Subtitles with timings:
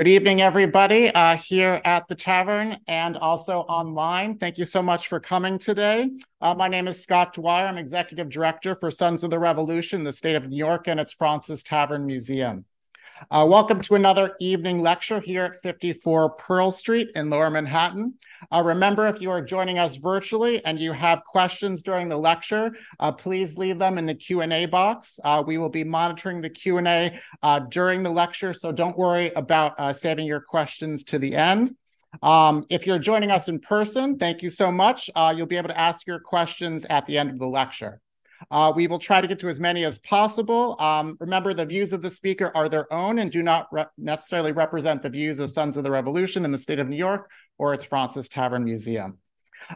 [0.00, 4.38] Good evening, everybody, uh, here at the tavern and also online.
[4.38, 6.08] Thank you so much for coming today.
[6.40, 7.66] Uh, my name is Scott Dwyer.
[7.66, 11.12] I'm Executive Director for Sons of the Revolution, the state of New York, and its
[11.12, 12.64] Fraunces Tavern Museum.
[13.28, 18.14] Uh, welcome to another evening lecture here at 54 Pearl Street in Lower Manhattan.
[18.50, 22.72] Uh, remember, if you are joining us virtually and you have questions during the lecture,
[22.98, 25.20] uh, please leave them in the Q&A box.
[25.22, 29.78] Uh, we will be monitoring the Q&A uh, during the lecture, so don't worry about
[29.78, 31.76] uh, saving your questions to the end.
[32.22, 35.10] Um, if you're joining us in person, thank you so much.
[35.34, 38.00] you'll be able to ask your questions at the end of the lecture.
[38.50, 40.76] Uh, we will try to get to as many as possible.
[40.80, 44.52] Um, remember, the views of the speaker are their own and do not re- necessarily
[44.52, 47.74] represent the views of Sons of the Revolution in the state of New York or
[47.74, 49.18] its Fraunces Tavern Museum.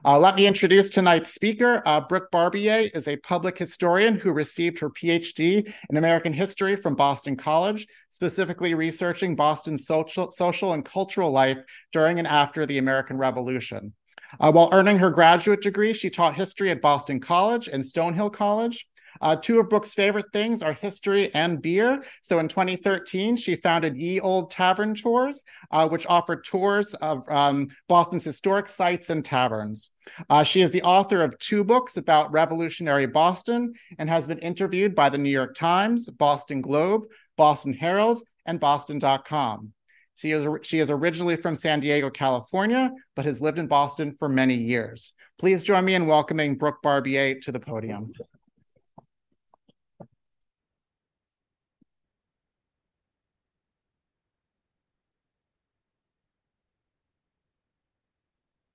[0.04, 1.82] Uh, let me introduce tonight's speaker.
[1.86, 6.96] Uh, Brooke Barbier is a public historian who received her PhD in American history from
[6.96, 11.58] Boston College, specifically researching Boston's social, social and cultural life
[11.92, 13.92] during and after the American Revolution.
[14.40, 18.86] Uh, while earning her graduate degree, she taught history at Boston College and Stonehill College.
[19.20, 22.04] Uh, two of Brooke's favorite things are history and beer.
[22.22, 27.68] So in 2013, she founded Ye Old Tavern Tours, uh, which offered tours of um,
[27.88, 29.90] Boston's historic sites and taverns.
[30.28, 34.94] Uh, she is the author of two books about revolutionary Boston and has been interviewed
[34.94, 37.04] by the New York Times, Boston Globe,
[37.36, 39.72] Boston Herald, and Boston.com.
[40.16, 44.28] She is, she is originally from San Diego, California, but has lived in Boston for
[44.28, 45.12] many years.
[45.38, 48.12] Please join me in welcoming Brooke Barbier to the podium.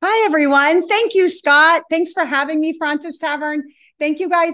[0.01, 0.87] Hi, everyone.
[0.87, 1.83] Thank you, Scott.
[1.89, 3.63] Thanks for having me, Fraunces Tavern.
[3.99, 4.53] Thank you guys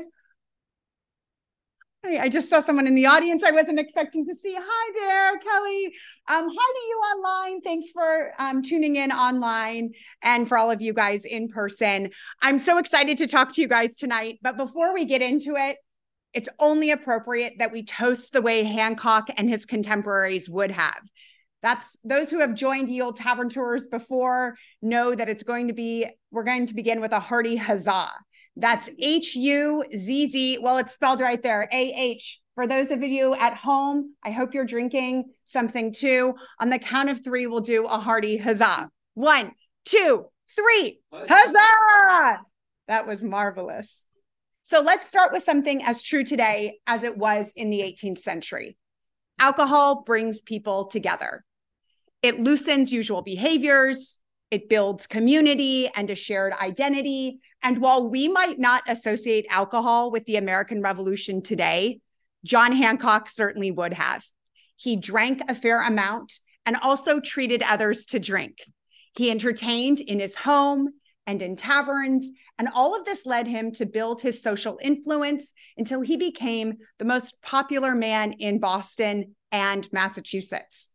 [2.07, 4.55] I just saw someone in the audience I wasn't expecting to see.
[4.57, 5.85] Hi there, Kelly.
[6.27, 7.61] Um, hi to you online.
[7.61, 12.11] Thanks for um, tuning in online and for all of you guys in person.
[12.41, 14.39] I'm so excited to talk to you guys tonight.
[14.43, 15.77] But before we get into it,
[16.33, 21.01] it's only appropriate that we toast the way Hancock and his contemporaries would have.
[21.63, 25.73] That's those who have joined Ye Old Tavern Tours before know that it's going to
[25.73, 28.11] be, we're going to begin with a hearty huzzah.
[28.55, 30.57] That's H U Z Z.
[30.61, 32.39] Well, it's spelled right there A H.
[32.55, 36.35] For those of you at home, I hope you're drinking something too.
[36.59, 38.89] On the count of three, we'll do a hearty huzzah.
[39.13, 39.51] One,
[39.83, 41.01] two, three.
[41.11, 42.39] Huzzah!
[42.87, 44.05] That was marvelous.
[44.63, 48.77] So let's start with something as true today as it was in the 18th century.
[49.37, 51.43] Alcohol brings people together.
[52.23, 54.17] It loosens usual behaviors,
[54.55, 57.39] it builds community and a shared identity.
[57.61, 61.99] And while we might not associate alcohol with the American Revolution today,
[62.45, 64.23] John Hancock certainly would have.
[64.77, 66.31] He drank a fair amount
[66.65, 68.59] and also treated others to drink.
[69.17, 70.87] He entertained in his home
[71.27, 75.99] and in taverns, and all of this led him to build his social influence until
[75.99, 80.91] he became the most popular man in Boston and Massachusetts.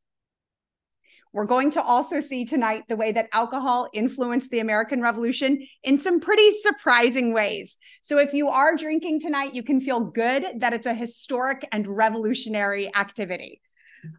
[1.33, 5.99] We're going to also see tonight the way that alcohol influenced the American Revolution in
[5.99, 7.77] some pretty surprising ways.
[8.03, 11.87] So, if you are drinking tonight, you can feel good that it's a historic and
[11.87, 13.61] revolutionary activity.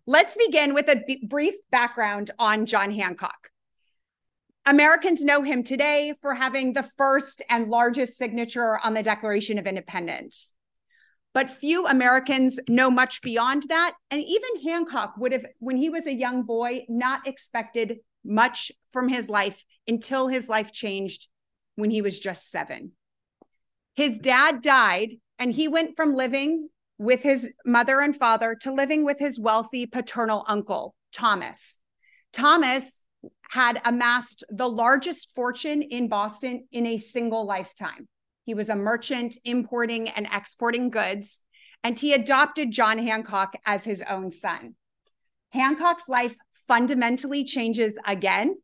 [0.06, 3.50] Let's begin with a b- brief background on John Hancock.
[4.66, 9.66] Americans know him today for having the first and largest signature on the Declaration of
[9.66, 10.54] Independence.
[11.34, 13.94] But few Americans know much beyond that.
[14.10, 19.08] And even Hancock would have, when he was a young boy, not expected much from
[19.08, 21.30] his life until his life changed
[21.76, 22.92] when he was just seven.
[23.96, 29.04] His dad died, and he went from living with his mother and father to living
[29.04, 31.80] with his wealthy paternal uncle, Thomas.
[32.32, 33.04] Thomas
[33.50, 38.08] had amassed the largest fortune in Boston in a single lifetime.
[38.44, 41.42] He was a merchant importing and exporting goods,
[41.84, 44.76] and he adopted John Hancock as his own son.
[45.50, 46.36] Hancock's life
[46.68, 48.56] fundamentally changes again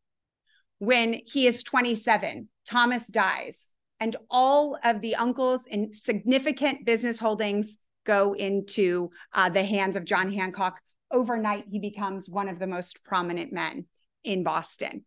[0.79, 2.49] when he is 27.
[2.67, 9.63] Thomas dies, and all of the uncles and significant business holdings go into uh, the
[9.63, 10.79] hands of John Hancock.
[11.11, 13.85] Overnight, he becomes one of the most prominent men
[14.23, 15.05] in Boston.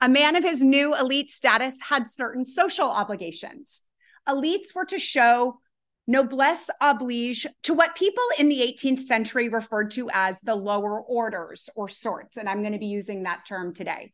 [0.00, 3.82] A man of his new elite status had certain social obligations
[4.28, 5.58] elites were to show
[6.06, 11.68] noblesse oblige to what people in the 18th century referred to as the lower orders
[11.76, 12.38] or sorts.
[12.38, 14.12] And I'm going to be using that term today.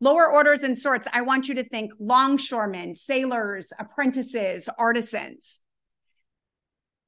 [0.00, 5.60] Lower orders and sorts, I want you to think longshoremen, sailors, apprentices, artisans.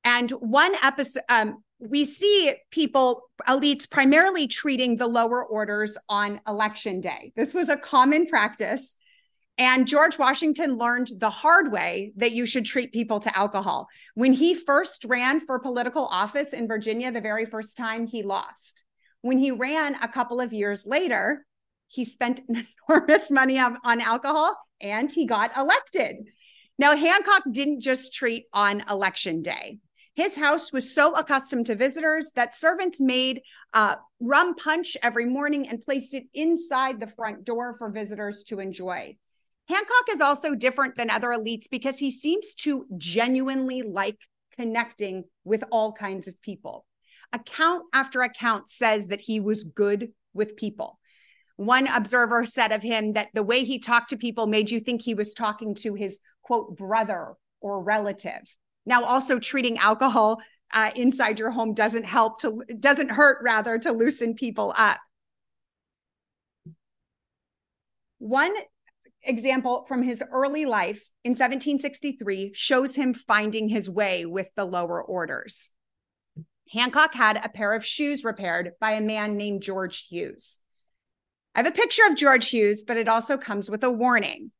[0.04, 7.00] And one episode, um, we see people, elites, primarily treating the lower orders on election
[7.00, 7.32] day.
[7.37, 8.96] This was a common practice.
[9.58, 13.88] And George Washington learned the hard way that you should treat people to alcohol.
[14.14, 18.84] When he first ran for political office in Virginia, the very first time he lost.
[19.22, 21.44] When he ran a couple of years later,
[21.88, 22.40] he spent
[22.88, 26.28] enormous money on, on alcohol and he got elected.
[26.78, 29.81] Now, Hancock didn't just treat on election day.
[30.14, 33.43] His house was so accustomed to visitors that servants made
[33.75, 38.61] uh, rum punch every morning and placed it inside the front door for visitors to
[38.61, 39.16] enjoy.
[39.68, 44.18] Hancock is also different than other elites because he seems to genuinely like
[44.56, 46.86] connecting with all kinds of people.
[47.32, 50.98] Account after account says that he was good with people.
[51.56, 55.02] One observer said of him that the way he talked to people made you think
[55.02, 58.56] he was talking to his quote brother or relative.
[58.86, 60.40] Now, also treating alcohol
[60.72, 64.98] uh, inside your home doesn't help to doesn't hurt rather to loosen people up.
[68.18, 68.54] One
[69.28, 75.02] example from his early life in 1763 shows him finding his way with the lower
[75.02, 75.69] orders.
[76.72, 80.58] Hancock had a pair of shoes repaired by a man named George Hughes.
[81.54, 84.50] I have a picture of George Hughes, but it also comes with a warning.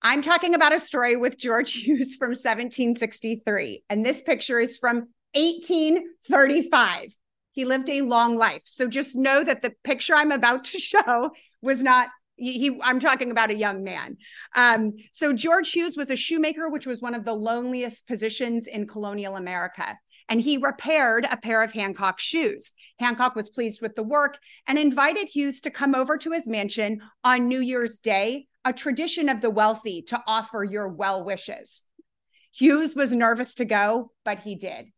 [0.00, 5.08] I'm talking about a story with George Hughes from 1763, and this picture is from
[5.34, 7.14] 1835.
[7.52, 8.62] He lived a long life.
[8.64, 13.30] So just know that the picture I'm about to show was not he, I'm talking
[13.30, 14.16] about a young man.
[14.54, 18.86] Um, so George Hughes was a shoemaker, which was one of the loneliest positions in
[18.86, 19.98] colonial America.
[20.30, 22.74] And he repaired a pair of Hancock shoes.
[22.98, 27.00] Hancock was pleased with the work and invited Hughes to come over to his mansion
[27.24, 31.84] on New Year's Day a tradition of the wealthy to offer your well wishes.
[32.54, 34.88] Hughes was nervous to go, but he did.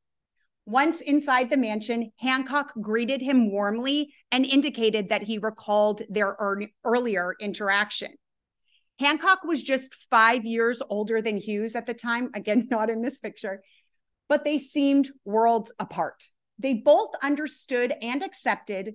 [0.71, 6.69] Once inside the mansion, Hancock greeted him warmly and indicated that he recalled their er-
[6.85, 8.13] earlier interaction.
[9.01, 13.19] Hancock was just five years older than Hughes at the time, again, not in this
[13.19, 13.65] picture,
[14.29, 16.23] but they seemed worlds apart.
[16.61, 18.95] They both understood and accepted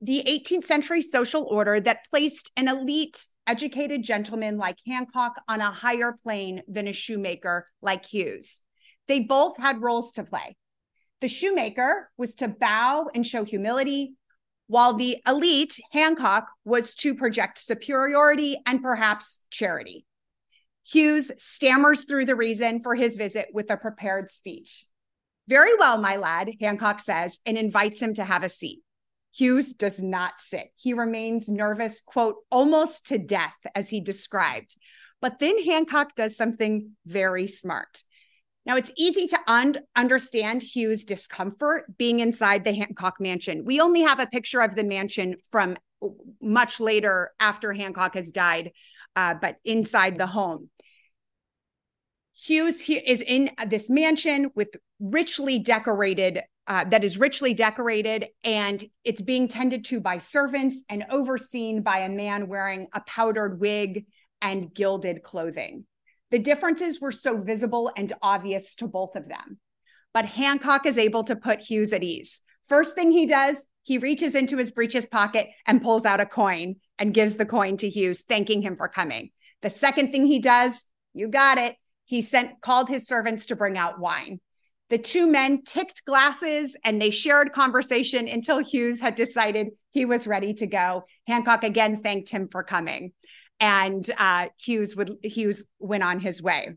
[0.00, 5.72] the 18th century social order that placed an elite educated gentleman like Hancock on a
[5.72, 8.60] higher plane than a shoemaker like Hughes.
[9.08, 10.56] They both had roles to play.
[11.20, 14.14] The shoemaker was to bow and show humility,
[14.68, 20.06] while the elite, Hancock, was to project superiority and perhaps charity.
[20.84, 24.86] Hughes stammers through the reason for his visit with a prepared speech.
[25.46, 28.80] Very well, my lad, Hancock says, and invites him to have a seat.
[29.34, 30.68] Hughes does not sit.
[30.76, 34.76] He remains nervous, quote, almost to death, as he described.
[35.20, 38.02] But then Hancock does something very smart.
[38.66, 43.64] Now, it's easy to un- understand Hughes' discomfort being inside the Hancock mansion.
[43.64, 45.76] We only have a picture of the mansion from
[46.40, 48.72] much later after Hancock has died,
[49.16, 50.70] uh, but inside the home.
[52.34, 54.68] Hughes is in this mansion with
[54.98, 61.04] richly decorated uh, that is richly decorated and it's being tended to by servants and
[61.10, 64.06] overseen by a man wearing a powdered wig
[64.40, 65.84] and gilded clothing.
[66.30, 69.58] The differences were so visible and obvious to both of them.
[70.12, 72.40] But Hancock is able to put Hughes at ease.
[72.68, 76.76] First thing he does, he reaches into his breeches pocket and pulls out a coin
[76.98, 79.30] and gives the coin to Hughes, thanking him for coming.
[79.62, 83.76] The second thing he does, you got it, he sent called his servants to bring
[83.76, 84.40] out wine.
[84.90, 90.26] The two men ticked glasses and they shared conversation until Hughes had decided he was
[90.26, 91.04] ready to go.
[91.28, 93.12] Hancock again thanked him for coming,
[93.60, 96.76] and uh, Hughes would Hughes went on his way.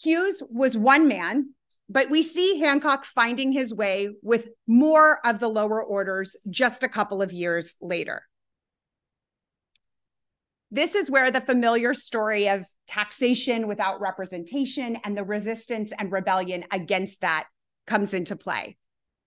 [0.00, 1.54] Hughes was one man,
[1.88, 6.88] but we see Hancock finding his way with more of the lower orders just a
[6.88, 8.24] couple of years later.
[10.72, 16.64] This is where the familiar story of taxation without representation and the resistance and rebellion
[16.72, 17.46] against that
[17.86, 18.76] comes into play.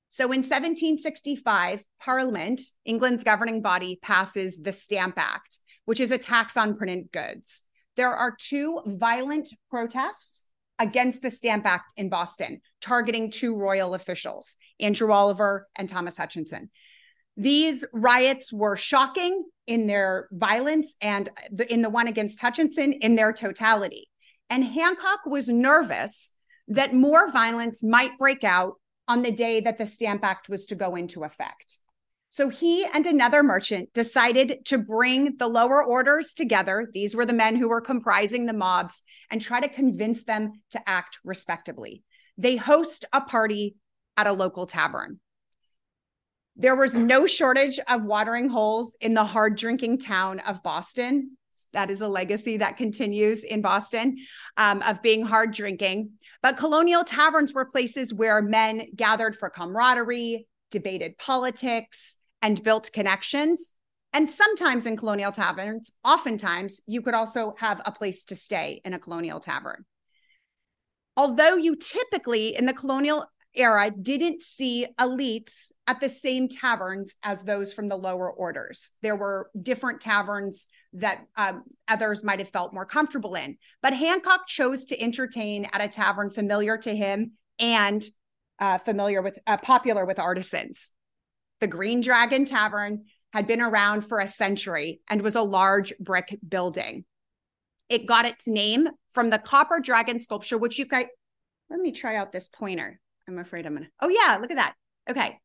[0.09, 6.55] So in 1765, Parliament, England's governing body, passes the Stamp Act, which is a tax
[6.57, 7.61] on printed goods.
[7.95, 10.47] There are two violent protests
[10.79, 16.69] against the Stamp Act in Boston, targeting two royal officials, Andrew Oliver and Thomas Hutchinson.
[17.37, 23.15] These riots were shocking in their violence and the, in the one against Hutchinson in
[23.15, 24.09] their totality.
[24.49, 26.31] And Hancock was nervous
[26.67, 28.75] that more violence might break out
[29.07, 31.79] on the day that the Stamp Act was to go into effect.
[32.29, 36.89] So he and another merchant decided to bring the lower orders together.
[36.93, 40.89] These were the men who were comprising the mobs and try to convince them to
[40.89, 42.03] act respectably.
[42.37, 43.75] they host a party
[44.17, 45.19] at a local tavern.
[46.57, 51.37] There was no shortage of watering holes in the hard drinking town of Boston.
[51.75, 54.17] That is a legacy that continues in Boston
[54.55, 56.11] um, of being hard drinking.
[56.41, 63.75] But colonial taverns were places where men gathered for camaraderie, debated politics, and built connections.
[64.13, 68.93] And sometimes in colonial taverns, oftentimes, you could also have a place to stay in
[68.93, 69.83] a colonial tavern.
[71.17, 73.25] Although you typically in the colonial
[73.55, 78.91] era didn't see elites at the same taverns as those from the lower orders.
[79.01, 83.57] There were different taverns that um, others might have felt more comfortable in.
[83.81, 88.03] But Hancock chose to entertain at a tavern familiar to him and
[88.59, 90.91] uh, familiar with, uh, popular with artisans.
[91.59, 96.37] The Green Dragon Tavern had been around for a century and was a large brick
[96.47, 97.05] building.
[97.89, 101.07] It got its name from the copper dragon sculpture, which you guys,
[101.69, 102.99] let me try out this pointer.
[103.27, 103.87] I'm afraid I'm gonna.
[104.01, 104.73] Oh yeah, look at that.
[105.09, 105.39] Okay.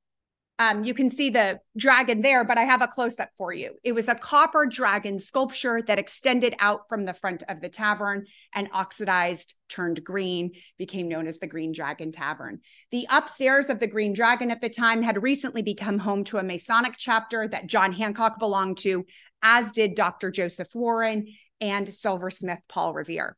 [0.60, 3.76] Um, you can see the dragon there, but I have a close up for you.
[3.82, 8.26] It was a copper dragon sculpture that extended out from the front of the tavern
[8.54, 12.60] and oxidized, turned green, became known as the Green Dragon Tavern.
[12.90, 16.42] The upstairs of the Green Dragon at the time had recently become home to a
[16.42, 19.06] Masonic chapter that John Hancock belonged to,
[19.42, 20.30] as did Dr.
[20.30, 21.26] Joseph Warren
[21.62, 23.34] and silversmith Paul Revere.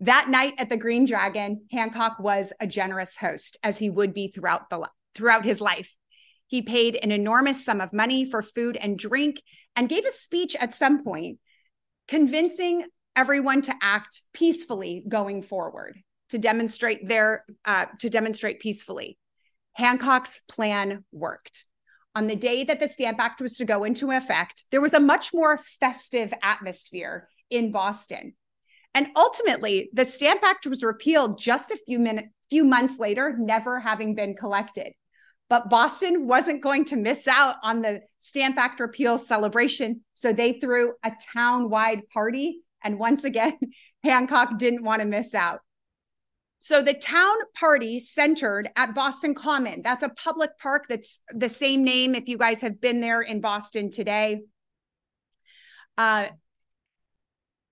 [0.00, 4.28] That night at the Green Dragon, Hancock was a generous host, as he would be
[4.28, 5.94] throughout the throughout his life.
[6.46, 9.42] He paid an enormous sum of money for food and drink
[9.76, 11.38] and gave a speech at some point
[12.08, 15.96] convincing everyone to act peacefully going forward
[16.30, 19.18] to demonstrate their uh, to demonstrate peacefully.
[19.74, 21.66] Hancock's plan worked.
[22.14, 25.00] On the day that the Stamp Act was to go into effect, there was a
[25.00, 28.34] much more festive atmosphere in Boston.
[28.94, 33.78] And ultimately, the Stamp Act was repealed just a few minutes, few months later, never
[33.78, 34.92] having been collected.
[35.48, 40.02] But Boston wasn't going to miss out on the Stamp Act repeal celebration.
[40.14, 42.62] So they threw a town wide party.
[42.82, 43.58] And once again,
[44.04, 45.60] Hancock didn't want to miss out.
[46.60, 49.80] So the town party centered at Boston Common.
[49.82, 53.40] That's a public park that's the same name if you guys have been there in
[53.40, 54.42] Boston today.
[55.96, 56.28] Uh,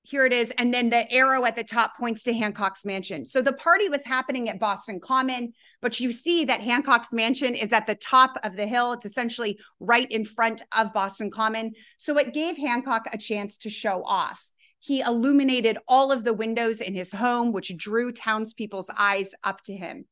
[0.08, 0.50] here it is.
[0.56, 3.26] And then the arrow at the top points to Hancock's mansion.
[3.26, 7.74] So the party was happening at Boston Common, but you see that Hancock's mansion is
[7.74, 8.92] at the top of the hill.
[8.92, 11.72] It's essentially right in front of Boston Common.
[11.98, 14.50] So it gave Hancock a chance to show off.
[14.78, 19.76] He illuminated all of the windows in his home, which drew townspeople's eyes up to
[19.76, 20.06] him.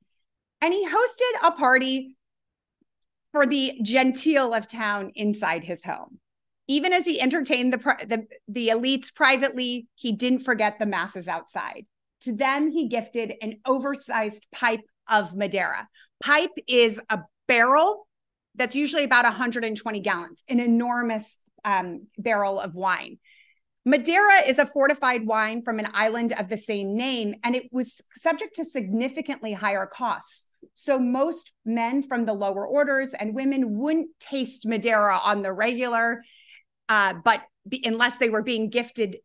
[0.61, 2.17] And he hosted a party
[3.33, 6.19] for the genteel of town inside his home.
[6.69, 11.87] Even as he entertained the, the, the elites privately, he didn't forget the masses outside.
[12.23, 15.89] To them, he gifted an oversized pipe of Madeira.
[16.23, 18.07] Pipe is a barrel
[18.57, 23.19] that's usually about 120 gallons, an enormous um, barrel of wine.
[23.85, 28.03] Madeira is a fortified wine from an island of the same name, and it was
[28.17, 30.47] subject to significantly higher costs.
[30.75, 36.25] So, most men from the lower orders and women wouldn't taste Madeira on the regular
[36.88, 39.19] uh, but be, unless they were being gifted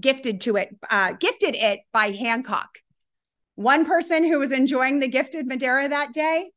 [0.00, 2.68] gifted to it, uh, gifted it by Hancock.
[3.54, 6.50] One person who was enjoying the gifted Madeira that day,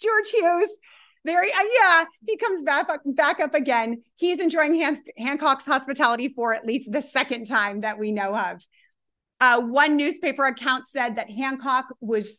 [0.00, 0.78] George Hughes.
[1.24, 4.02] Very, uh, yeah, he comes back up, back up again.
[4.16, 8.64] He's enjoying Han- Hancock's hospitality for at least the second time that we know of.
[9.40, 12.38] Uh, one newspaper account said that Hancock was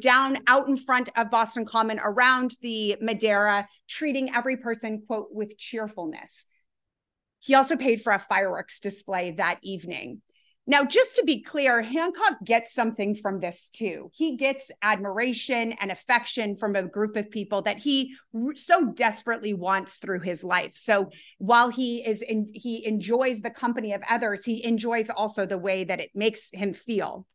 [0.00, 5.58] down out in front of Boston Common around the Madeira, treating every person, quote, with
[5.58, 6.46] cheerfulness.
[7.40, 10.22] He also paid for a fireworks display that evening.
[10.66, 14.10] Now, just to be clear, Hancock gets something from this too.
[14.12, 18.14] He gets admiration and affection from a group of people that he
[18.56, 20.72] so desperately wants through his life.
[20.74, 25.56] So while he is in, he enjoys the company of others, he enjoys also the
[25.56, 27.26] way that it makes him feel.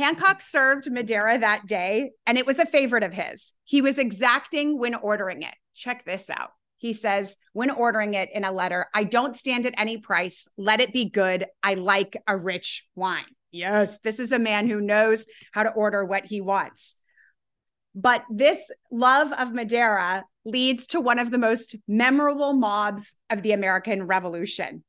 [0.00, 3.52] Hancock served Madeira that day, and it was a favorite of his.
[3.64, 5.54] He was exacting when ordering it.
[5.74, 6.52] Check this out.
[6.78, 10.48] He says, when ordering it in a letter, I don't stand at any price.
[10.56, 11.44] Let it be good.
[11.62, 13.26] I like a rich wine.
[13.52, 16.96] Yes, this is a man who knows how to order what he wants.
[17.94, 23.52] But this love of Madeira leads to one of the most memorable mobs of the
[23.52, 24.82] American Revolution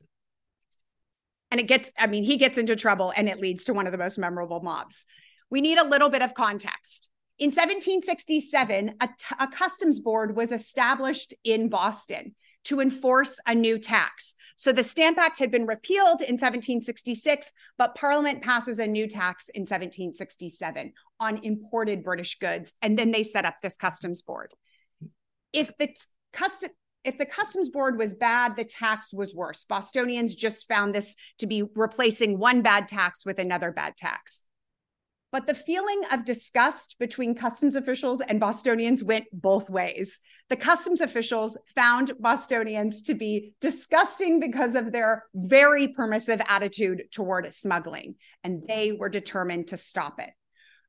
[1.51, 3.91] and it gets i mean he gets into trouble and it leads to one of
[3.91, 5.05] the most memorable mobs
[5.49, 10.51] we need a little bit of context in 1767 a, t- a customs board was
[10.51, 14.35] established in boston to enforce a new tax.
[14.55, 19.49] So the Stamp Act had been repealed in 1766, but Parliament passes a new tax
[19.49, 22.73] in 1767 on imported British goods.
[22.81, 24.53] And then they set up this customs board.
[25.53, 25.95] If the
[26.33, 26.71] custom
[27.03, 29.65] if the customs board was bad, the tax was worse.
[29.65, 34.43] Bostonians just found this to be replacing one bad tax with another bad tax.
[35.31, 40.19] But the feeling of disgust between customs officials and Bostonians went both ways.
[40.49, 47.51] The customs officials found Bostonians to be disgusting because of their very permissive attitude toward
[47.53, 50.31] smuggling, and they were determined to stop it.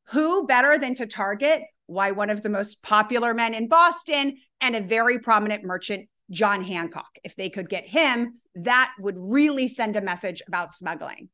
[0.08, 4.74] Who better than to target why one of the most popular men in Boston and
[4.74, 7.18] a very prominent merchant, John Hancock?
[7.24, 11.28] If they could get him, that would really send a message about smuggling.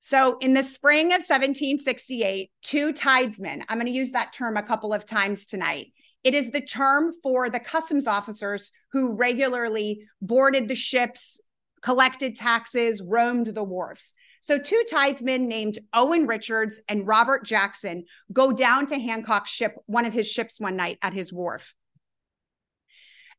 [0.00, 4.62] So, in the spring of 1768, two tidesmen, I'm going to use that term a
[4.62, 5.92] couple of times tonight.
[6.22, 11.40] It is the term for the customs officers who regularly boarded the ships,
[11.80, 14.12] collected taxes, roamed the wharfs.
[14.44, 20.04] So, two tidesmen named Owen Richards and Robert Jackson go down to Hancock's ship, one
[20.04, 21.72] of his ships, one night at his wharf.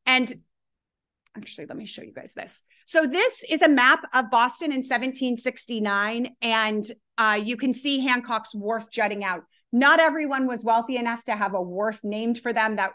[0.04, 0.32] And
[1.36, 2.60] actually, let me show you guys this.
[2.86, 6.84] So this is a map of Boston in 1769, and
[7.16, 9.44] uh, you can see Hancock's Wharf jutting out.
[9.72, 12.76] Not everyone was wealthy enough to have a wharf named for them.
[12.76, 12.94] That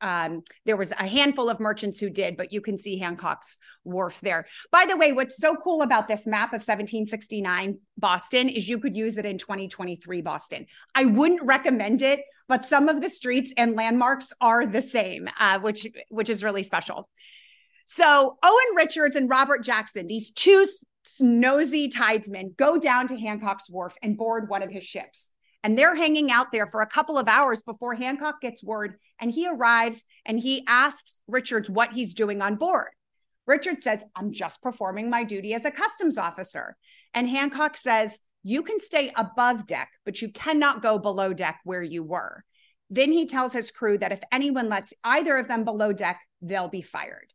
[0.00, 4.20] um, there was a handful of merchants who did, but you can see Hancock's Wharf
[4.20, 4.46] there.
[4.70, 8.96] By the way, what's so cool about this map of 1769 Boston is you could
[8.96, 10.66] use it in 2023 Boston.
[10.94, 15.58] I wouldn't recommend it, but some of the streets and landmarks are the same, uh,
[15.60, 17.08] which which is really special.
[17.86, 20.64] So Owen Richards and Robert Jackson, these two
[21.20, 25.30] nosy tidesmen, go down to Hancock's Wharf and board one of his ships.
[25.62, 28.94] And they're hanging out there for a couple of hours before Hancock gets word.
[29.20, 32.88] And he arrives and he asks Richards what he's doing on board.
[33.46, 36.76] Richard says, I'm just performing my duty as a customs officer.
[37.14, 41.82] And Hancock says, You can stay above deck, but you cannot go below deck where
[41.82, 42.44] you were.
[42.88, 46.68] Then he tells his crew that if anyone lets either of them below deck, they'll
[46.68, 47.32] be fired.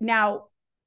[0.00, 0.46] Now,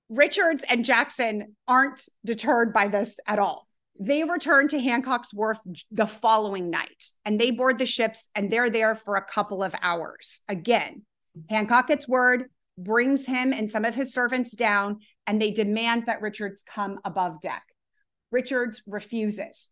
[0.10, 3.67] Richards and Jackson aren't deterred by this at all.
[4.00, 5.60] They return to Hancock's Wharf
[5.92, 9.74] the following night and they board the ships and they're there for a couple of
[9.82, 10.40] hours.
[10.48, 11.04] Again,
[11.50, 12.46] Hancock gets word,
[12.78, 17.42] brings him and some of his servants down, and they demand that Richards come above
[17.42, 17.64] deck.
[18.32, 19.70] Richards refuses.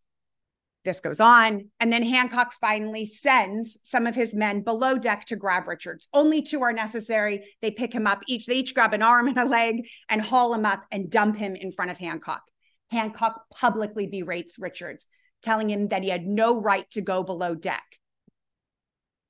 [0.85, 1.69] This goes on.
[1.79, 6.07] And then Hancock finally sends some of his men below deck to grab Richards.
[6.13, 7.43] Only two are necessary.
[7.61, 10.53] They pick him up each, they each grab an arm and a leg and haul
[10.53, 12.43] him up and dump him in front of Hancock.
[12.91, 15.07] Hancock publicly berates Richards,
[15.41, 17.83] telling him that he had no right to go below deck.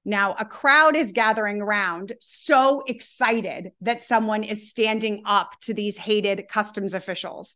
[0.07, 5.97] Now, a crowd is gathering around, so excited that someone is standing up to these
[5.97, 7.55] hated customs officials.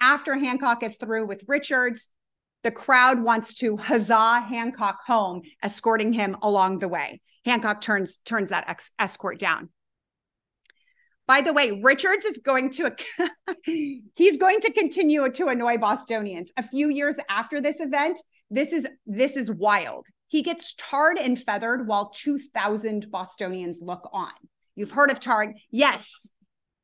[0.00, 2.08] After Hancock is through with Richards,
[2.62, 7.20] the crowd wants to huzzah Hancock home, escorting him along the way.
[7.44, 9.68] Hancock turns turns that ex- escort down.
[11.30, 12.92] By the way, Richards is going to
[14.16, 16.50] he's going to continue to annoy Bostonians.
[16.56, 18.18] A few years after this event,
[18.50, 20.08] this is this is wild.
[20.26, 24.32] He gets tarred and feathered while 2000 Bostonians look on.
[24.74, 25.54] You've heard of tarring?
[25.70, 26.16] Yes.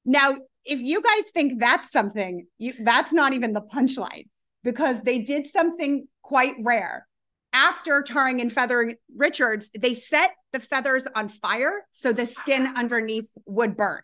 [0.04, 4.28] Now, if you guys think that's something, you, that's not even the punchline
[4.62, 7.08] because they did something quite rare.
[7.52, 13.28] After tarring and feathering Richards, they set the feathers on fire so the skin underneath
[13.44, 14.02] would burn.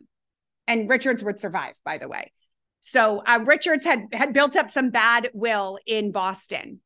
[0.67, 2.33] And Richards would survive, by the way.
[2.81, 6.81] So uh, Richards had, had built up some bad will in Boston.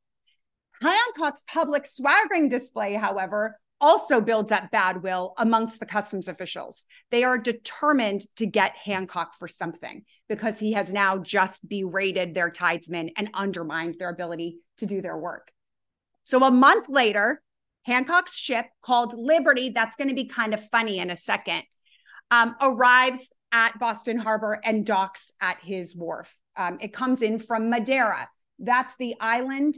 [0.80, 6.86] Hancock's public swaggering display, however, also builds up bad will amongst the customs officials.
[7.10, 12.50] They are determined to get Hancock for something because he has now just berated their
[12.50, 15.50] tidesmen and undermined their ability to do their work.
[16.24, 17.42] So a month later,
[17.84, 21.62] Hancock's ship called Liberty, that's going to be kind of funny in a second,
[22.30, 26.36] um, arrives at Boston Harbor and docks at his wharf.
[26.56, 28.28] Um, it comes in from Madeira.
[28.58, 29.76] That's the island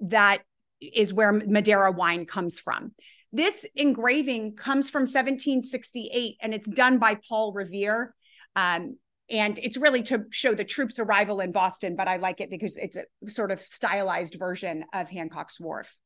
[0.00, 0.42] that
[0.80, 2.92] is where Madeira wine comes from.
[3.32, 8.14] This engraving comes from 1768 and it's done by Paul Revere.
[8.54, 8.96] Um,
[9.30, 12.76] and it's really to show the troops' arrival in Boston, but I like it because
[12.76, 15.96] it's a sort of stylized version of Hancock's Wharf.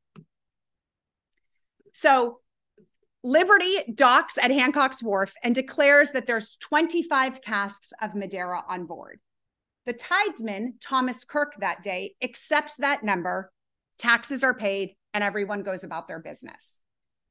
[1.92, 2.38] So
[3.24, 9.18] Liberty docks at Hancock's Wharf and declares that there's 25 casks of Madeira on board.
[9.86, 13.50] The tidesman, Thomas Kirk, that day accepts that number,
[13.98, 16.78] taxes are paid, and everyone goes about their business.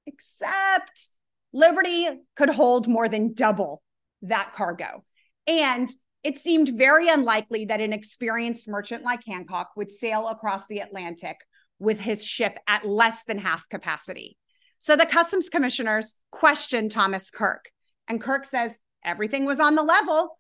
[0.05, 1.07] Except
[1.53, 3.81] Liberty could hold more than double
[4.23, 5.05] that cargo.
[5.47, 5.89] And
[6.23, 11.37] it seemed very unlikely that an experienced merchant like Hancock would sail across the Atlantic
[11.79, 14.37] with his ship at less than half capacity.
[14.79, 17.69] So the customs commissioners questioned Thomas Kirk,
[18.07, 20.39] and Kirk says everything was on the level.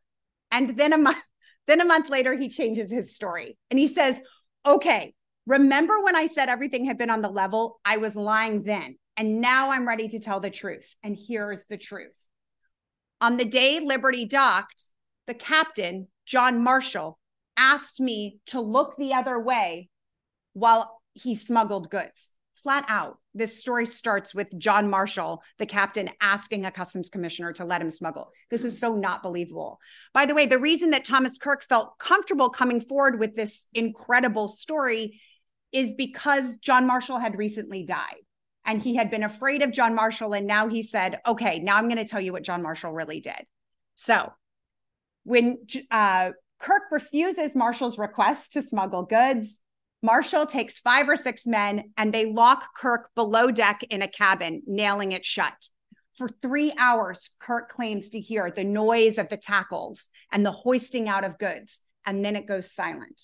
[0.51, 1.21] And then a month,
[1.67, 4.21] then a month later, he changes his story and he says,
[4.65, 5.13] "Okay,
[5.45, 7.79] remember when I said everything had been on the level?
[7.83, 10.95] I was lying then, and now I'm ready to tell the truth.
[11.03, 12.27] And here's the truth:
[13.19, 14.89] on the day Liberty docked,
[15.25, 17.19] the captain, John Marshall,
[17.57, 19.89] asked me to look the other way
[20.53, 22.31] while he smuggled goods.
[22.67, 27.63] Flat out, this story starts with John Marshall, the captain, asking a customs commissioner to
[27.63, 28.33] let him smuggle.
[28.51, 29.79] This is so not believable.
[30.13, 34.49] By the way, the reason that Thomas Kirk felt comfortable coming forward with this incredible
[34.49, 35.21] story
[35.71, 38.19] is because John Marshall had recently died
[38.65, 40.33] and he had been afraid of John Marshall.
[40.33, 43.21] And now he said, okay, now I'm going to tell you what John Marshall really
[43.21, 43.45] did.
[43.95, 44.33] So
[45.23, 49.57] when uh, Kirk refuses Marshall's request to smuggle goods,
[50.07, 54.61] Marshall takes five or six men and they lock Kirk below deck in a cabin,
[54.65, 55.67] nailing it shut.
[56.13, 61.09] For three hours, Kirk claims to hear the noise of the tackles and the hoisting
[61.09, 63.21] out of goods, and then it goes silent.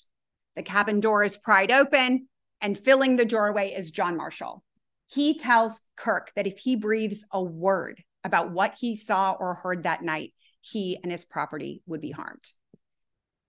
[0.58, 2.28] The cabin door is pried open,
[2.60, 4.62] and filling the doorway is John Marshall.
[5.10, 9.84] He tells Kirk that if he breathes a word about what he saw or heard
[9.84, 12.52] that night, he and his property would be harmed.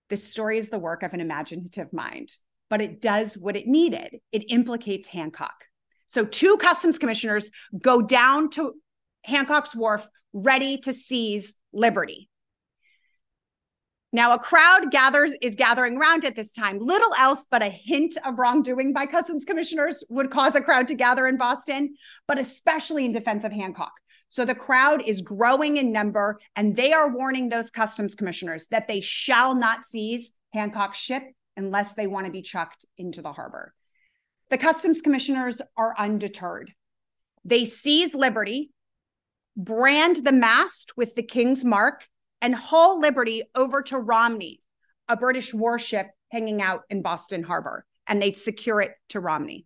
[0.09, 2.29] This story is the work of an imaginative mind,
[2.69, 4.19] but it does what it needed.
[4.31, 5.65] It implicates Hancock.
[6.07, 7.51] So, two customs commissioners
[7.81, 8.73] go down to
[9.23, 12.29] Hancock's Wharf ready to seize Liberty.
[14.15, 16.79] Now, a crowd gathers is gathering around at this time.
[16.79, 20.95] Little else but a hint of wrongdoing by customs commissioners would cause a crowd to
[20.95, 23.91] gather in Boston, but especially in defense of Hancock.
[24.29, 28.87] So the crowd is growing in number, and they are warning those customs commissioners that
[28.87, 31.23] they shall not seize Hancock's ship
[31.57, 33.73] unless they want to be chucked into the harbor.
[34.49, 36.71] The customs commissioners are undeterred.
[37.43, 38.71] They seize Liberty,
[39.57, 42.07] brand the mast with the king's mark,
[42.41, 44.61] and haul Liberty over to Romney,
[45.07, 49.65] a British warship hanging out in Boston Harbor, and they'd secure it to Romney.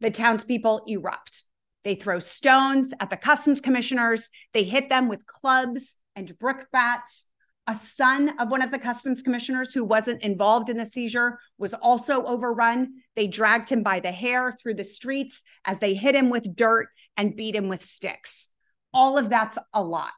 [0.00, 1.44] The townspeople erupt.
[1.84, 4.30] They throw stones at the customs commissioners.
[4.52, 7.24] They hit them with clubs and brickbats.
[7.68, 11.74] A son of one of the customs commissioners who wasn't involved in the seizure was
[11.74, 12.94] also overrun.
[13.14, 16.88] They dragged him by the hair through the streets as they hit him with dirt
[17.16, 18.48] and beat him with sticks.
[18.92, 20.10] All of that's a lot.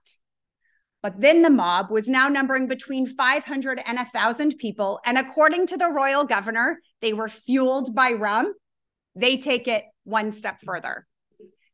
[1.03, 5.01] But then the mob was now numbering between 500 and 1,000 people.
[5.05, 8.55] And according to the royal governor, they were fueled by rum.
[9.15, 11.07] They take it one step further.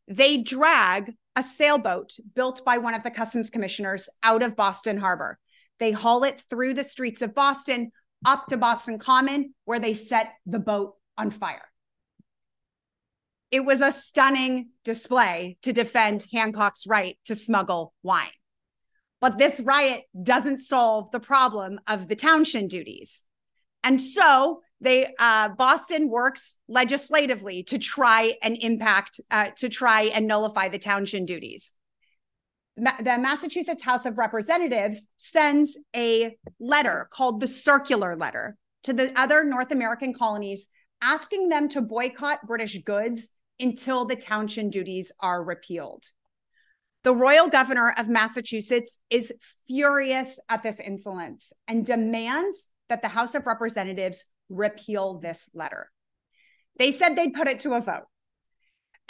[0.08, 5.38] They drag a sailboat built by one of the customs commissioners out of Boston Harbor.
[5.80, 7.90] They haul it through the streets of Boston
[8.24, 11.66] up to Boston Common, where they set the boat on fire.
[13.50, 18.28] It was a stunning display to defend Hancock's right to smuggle wine.
[19.20, 23.24] But this riot doesn't solve the problem of the townshend duties.
[23.82, 30.26] And so they uh, Boston works legislatively to try and impact, uh, to try and
[30.26, 31.72] nullify the townshend duties.
[32.80, 39.44] The Massachusetts House of Representatives sends a letter called the Circular Letter to the other
[39.44, 40.66] North American colonies,
[41.02, 46.04] asking them to boycott British goods until the townshend duties are repealed.
[47.04, 49.30] The royal governor of Massachusetts is
[49.66, 55.90] furious at this insolence and demands that the House of Representatives repeal this letter.
[56.78, 58.06] They said they'd put it to a vote.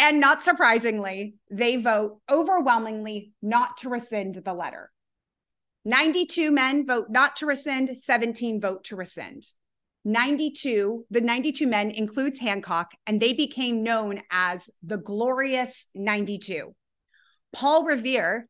[0.00, 4.90] And not surprisingly, they vote overwhelmingly not to rescind the letter.
[5.84, 9.44] 92 men vote not to rescind, 17 vote to rescind.
[10.06, 16.74] 92, the 92 men includes Hancock, and they became known as the Glorious 92.
[17.52, 18.48] Paul Revere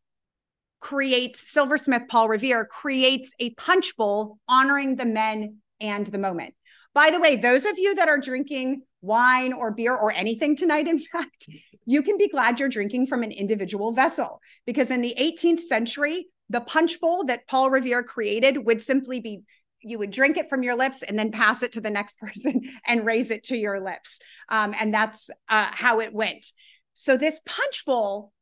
[0.78, 6.54] creates, silversmith Paul Revere creates a punch bowl honoring the men and the moment.
[6.94, 10.86] By the way, those of you that are drinking wine or beer or anything tonight,
[10.86, 11.46] in fact,
[11.86, 16.26] you can be glad you're drinking from an individual vessel because in the 18th century,
[16.48, 19.42] the punch bowl that Paul Revere created would simply be
[19.82, 22.62] you would drink it from your lips and then pass it to the next person
[22.86, 24.18] and raise it to your lips.
[24.48, 26.46] Um, and that's uh, how it went.
[26.92, 28.32] So, this punch bowl,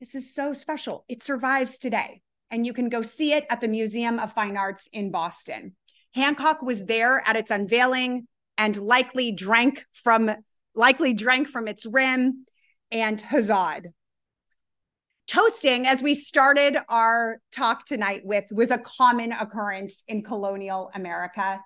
[0.00, 1.04] this is so special.
[1.08, 2.22] It survives today.
[2.50, 5.74] And you can go see it at the Museum of Fine Arts in Boston.
[6.14, 10.30] Hancock was there at its unveiling and likely drank from
[10.74, 12.44] likely drank from its rim
[12.90, 13.86] and huzzahed.
[15.26, 21.60] toasting, as we started our talk tonight with, was a common occurrence in colonial America.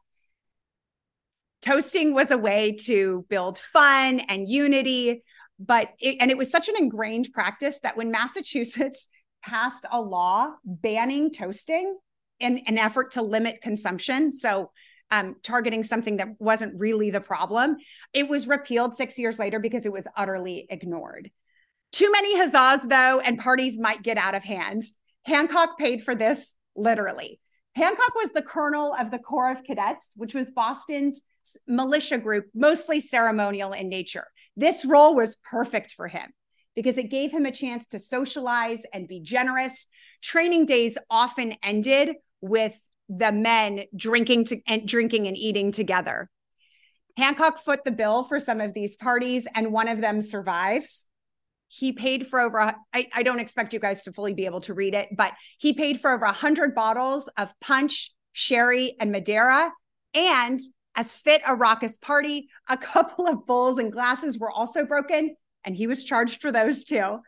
[1.61, 5.23] Toasting was a way to build fun and unity,
[5.59, 9.09] but it, and it was such an ingrained practice that when Massachusetts
[9.43, 11.99] passed a law banning toasting
[12.39, 14.71] in an effort to limit consumption, so
[15.11, 17.77] um, targeting something that wasn't really the problem,
[18.13, 21.31] it was repealed six years later because it was utterly ignored.
[21.93, 24.85] Too many huzzas, though, and parties might get out of hand.
[25.25, 27.41] Hancock paid for this literally.
[27.75, 31.23] Hancock was the colonel of the Corps of Cadets, which was Boston's
[31.67, 34.27] militia group, mostly ceremonial in nature.
[34.57, 36.31] This role was perfect for him
[36.75, 39.87] because it gave him a chance to socialize and be generous.
[40.23, 42.79] Training days often ended with
[43.11, 46.31] the men drinking to, and drinking and eating together.
[47.17, 51.07] Hancock foot the bill for some of these parties, and one of them survives.
[51.67, 52.61] He paid for over
[52.93, 55.73] I, I don't expect you guys to fully be able to read it but he
[55.73, 59.71] paid for over 100 bottles of punch sherry and madeira.
[60.13, 60.59] And
[60.97, 65.77] as fit a raucous party a couple of bowls and glasses were also broken and
[65.77, 67.21] he was charged for those too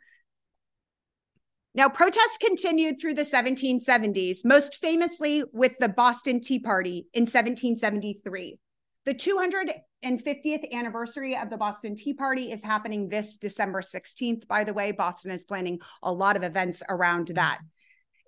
[1.74, 8.58] now protests continued through the 1770s most famously with the boston tea party in 1773
[9.04, 14.46] the 250th anniversary of the Boston Tea Party is happening this December 16th.
[14.46, 17.58] By the way, Boston is planning a lot of events around that.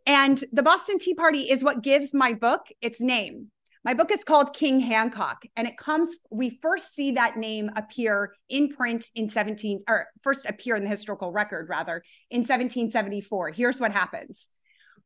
[0.05, 3.53] And the Boston Tea Party is what gives my book its name.
[3.85, 8.33] My book is called King Hancock, and it comes, we first see that name appear
[8.49, 13.51] in print in 17, or first appear in the historical record, rather, in 1774.
[13.51, 14.49] Here's what happens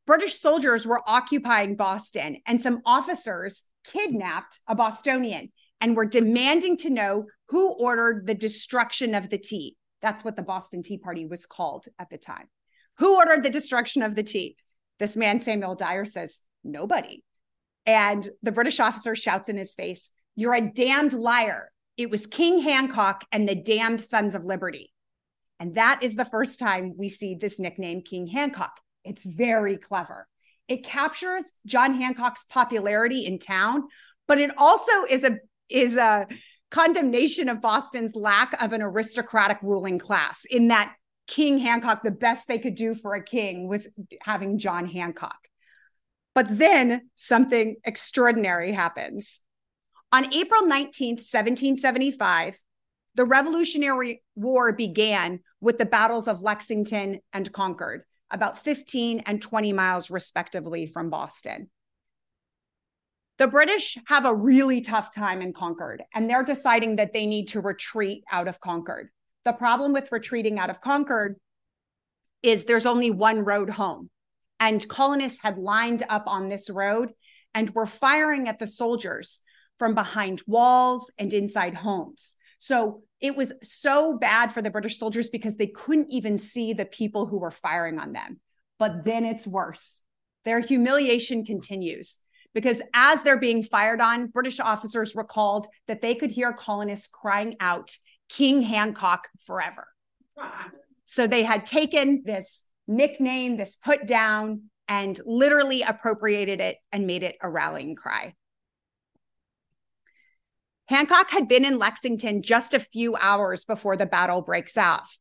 [0.06, 6.90] British soldiers were occupying Boston, and some officers kidnapped a Bostonian and were demanding to
[6.90, 9.76] know who ordered the destruction of the tea.
[10.02, 12.46] That's what the Boston Tea Party was called at the time.
[12.98, 14.56] Who ordered the destruction of the tea?
[15.00, 17.24] This man, Samuel Dyer, says, Nobody.
[17.88, 21.72] And the British officer shouts in his face, You're a damned liar.
[21.96, 24.92] It was King Hancock and the damned Sons of Liberty.
[25.59, 28.79] And that is the first time we see this nickname, King Hancock.
[29.05, 30.29] It's very clever.
[30.68, 33.85] It captures John Hancock's popularity in town,
[34.29, 35.38] but it also is a
[35.70, 36.27] is a
[36.70, 40.94] condemnation of Boston's lack of an aristocratic ruling class in that
[41.27, 43.88] King Hancock, the best they could do for a king was
[44.22, 45.47] having John Hancock.
[46.38, 49.40] But then something extraordinary happens.
[50.12, 52.57] On April 19th, 1775,
[53.16, 59.72] the Revolutionary War began with the battles of Lexington and Concord, about 15 and 20
[59.72, 61.70] miles, respectively, from Boston.
[63.38, 67.48] The British have a really tough time in Concord, and they're deciding that they need
[67.48, 69.09] to retreat out of Concord.
[69.44, 71.35] The problem with retreating out of Concord
[72.44, 74.09] is there's only one road home,
[74.61, 77.12] and colonists had lined up on this road
[77.55, 79.38] and were firing at the soldiers
[79.79, 82.35] from behind walls and inside homes.
[82.59, 86.85] So it was so bad for the British soldiers because they couldn't even see the
[86.85, 88.40] people who were firing on them.
[88.79, 90.01] But then it's worse.
[90.44, 92.18] Their humiliation continues
[92.55, 97.57] because as they're being fired on, British officers recalled that they could hear colonists crying
[97.61, 97.90] out,
[98.29, 99.87] King Hancock forever.
[101.05, 107.22] So they had taken this nickname, this put down, and literally appropriated it and made
[107.22, 108.35] it a rallying cry.
[110.87, 115.18] Hancock had been in Lexington just a few hours before the battle breaks off,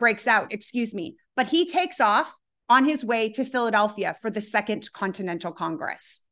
[0.00, 2.36] breaks out, excuse me, but he takes off
[2.68, 6.22] on his way to Philadelphia for the Second Continental Congress.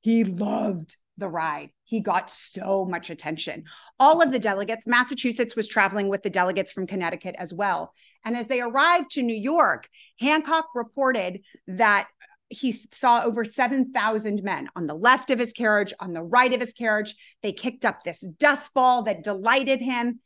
[0.00, 1.68] He loved the ride.
[1.84, 3.64] He got so much attention.
[4.00, 7.92] All of the delegates, Massachusetts was traveling with the delegates from Connecticut as well.
[8.24, 12.08] And as they arrived to New York, Hancock reported that
[12.48, 16.60] he saw over 7,000 men on the left of his carriage, on the right of
[16.60, 17.14] his carriage.
[17.42, 20.20] They kicked up this dust ball that delighted him.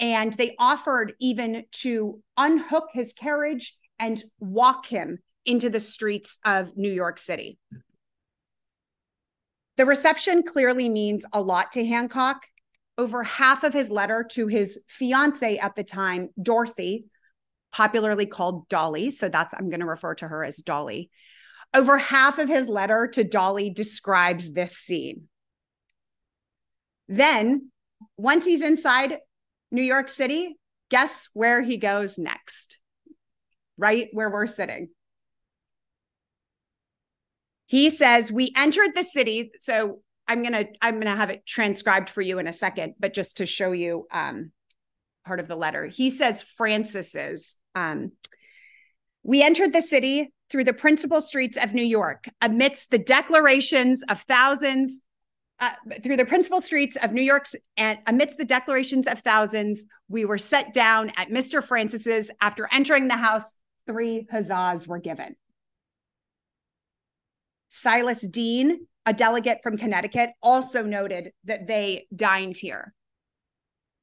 [0.00, 6.76] And they offered even to unhook his carriage and walk him into the streets of
[6.76, 7.58] New York City.
[9.76, 12.46] The reception clearly means a lot to Hancock.
[12.96, 17.04] Over half of his letter to his fiance at the time, Dorothy,
[17.72, 21.10] popularly called Dolly, so that's I'm going to refer to her as Dolly.
[21.74, 25.28] Over half of his letter to Dolly describes this scene.
[27.08, 27.70] Then,
[28.16, 29.18] once he's inside
[29.70, 30.58] New York City,
[30.90, 32.78] guess where he goes next?
[33.76, 34.88] Right where we're sitting.
[37.66, 39.52] He says, We entered the city.
[39.60, 43.38] So I'm gonna I'm gonna have it transcribed for you in a second, but just
[43.38, 44.52] to show you um,
[45.28, 45.86] part of the letter.
[45.86, 47.56] He says Francis's.
[47.76, 48.12] Um,
[49.22, 54.22] We entered the city through the principal streets of New York amidst the declarations of
[54.22, 55.00] thousands,
[55.60, 57.44] uh, through the principal streets of New York
[57.76, 61.62] and amidst the declarations of thousands, we were set down at Mr.
[61.62, 62.30] Francis's.
[62.40, 63.52] After entering the house,
[63.86, 65.36] three huzzas were given.
[67.68, 72.94] Silas Deane, a delegate from Connecticut, also noted that they dined here.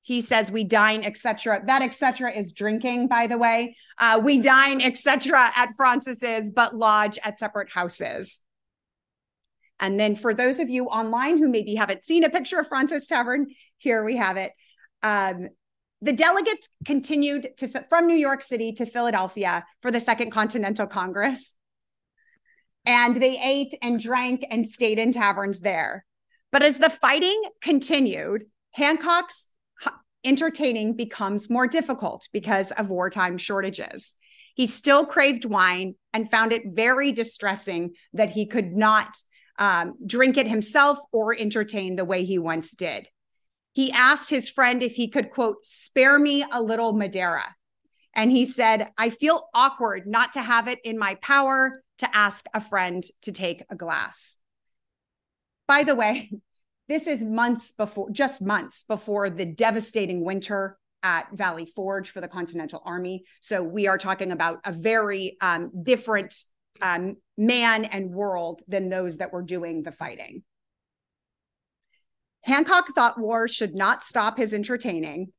[0.05, 1.63] He says we dine, etc.
[1.65, 2.31] That etc.
[2.31, 3.75] is drinking, by the way.
[3.97, 5.51] Uh, we dine, etc.
[5.55, 8.37] at Fraunces's, but lodge at separate houses.
[9.79, 13.07] And then for those of you online who maybe haven't seen a picture of Fraunces
[13.07, 14.51] Tavern, here we have it.
[15.01, 15.49] Um,
[16.03, 21.55] the delegates continued to from New York City to Philadelphia for the Second Continental Congress.
[22.85, 26.05] And they ate and drank and stayed in taverns there.
[26.51, 29.47] But as the fighting continued, Hancock's
[30.25, 34.15] entertaining becomes more difficult because of wartime shortages.
[34.55, 39.15] He still craved wine and found it very distressing that he could not
[39.59, 43.07] um, drink it himself or entertain the way he once did.
[43.73, 47.55] He asked his friend if he could, quote, spare me a little Madeira.
[48.13, 52.45] And he said, I feel awkward not to have it in my power to ask
[52.53, 54.37] a friend to take a glass.
[55.67, 56.31] By the way,
[56.87, 62.27] this is months before, just months before the devastating winter at Valley Forge for the
[62.27, 63.25] Continental Army.
[63.41, 66.33] So we are talking about a very um, different
[66.81, 70.43] um, man and world than those that were doing the fighting.
[72.41, 75.31] Hancock thought war should not stop his entertaining,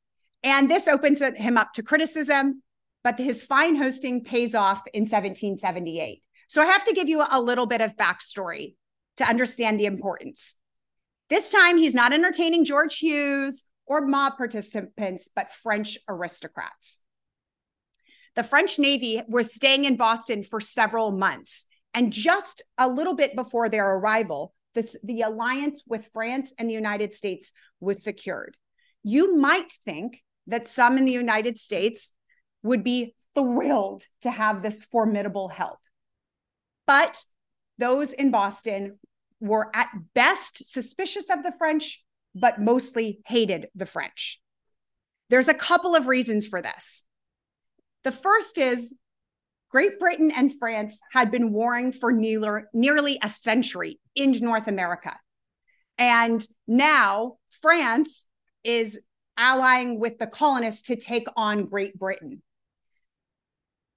[0.42, 2.62] and this opens him up to criticism,
[3.04, 6.22] but his fine hosting pays off in 1778.
[6.48, 8.74] So I have to give you a little bit of backstory
[9.18, 10.54] to understand the importance.
[11.28, 16.98] This time, he's not entertaining George Hughes or mob participants, but French aristocrats.
[18.34, 21.64] The French Navy was staying in Boston for several months.
[21.94, 26.74] And just a little bit before their arrival, this, the alliance with France and the
[26.74, 28.56] United States was secured.
[29.02, 32.12] You might think that some in the United States
[32.62, 35.78] would be thrilled to have this formidable help.
[36.86, 37.24] But
[37.78, 38.98] those in Boston
[39.40, 42.02] were at best suspicious of the French,
[42.34, 44.40] but mostly hated the French.
[45.28, 47.02] There's a couple of reasons for this.
[48.04, 48.94] The first is
[49.70, 55.18] Great Britain and France had been warring for near, nearly a century in North America.
[55.98, 58.26] And now France
[58.62, 59.00] is
[59.36, 62.42] allying with the colonists to take on Great Britain.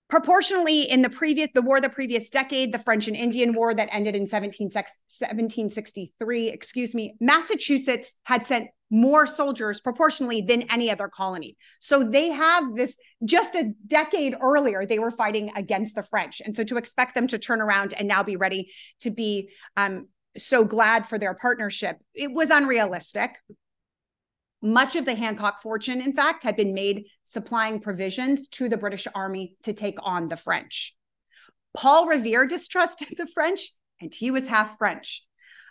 [0.09, 3.89] Proportionally, in the previous, the war the previous decade, the French and Indian War that
[3.91, 11.09] ended in 17, 1763, excuse me, Massachusetts had sent more soldiers proportionally than any other
[11.09, 11.55] colony.
[11.79, 16.41] So they have this just a decade earlier, they were fighting against the French.
[16.43, 20.07] And so to expect them to turn around and now be ready to be um,
[20.35, 23.35] so glad for their partnership, it was unrealistic.
[24.61, 29.07] Much of the Hancock fortune, in fact, had been made supplying provisions to the British
[29.15, 30.95] Army to take on the French.
[31.75, 35.23] Paul Revere distrusted the French, and he was half French.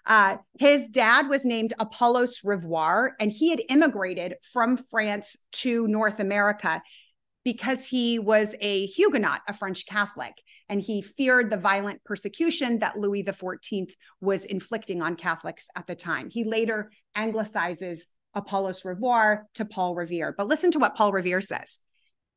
[0.07, 6.19] Uh, his dad was named Apollos Rivoire, and he had immigrated from France to North
[6.19, 6.83] America
[7.45, 10.35] because he was a Huguenot, a French Catholic,
[10.69, 15.95] and he feared the violent persecution that Louis XIV was inflicting on Catholics at the
[15.95, 16.31] time.
[16.31, 20.35] He later anglicizes Apollos Rivoire to Paul Revere.
[20.37, 21.81] But listen to what Paul Revere says.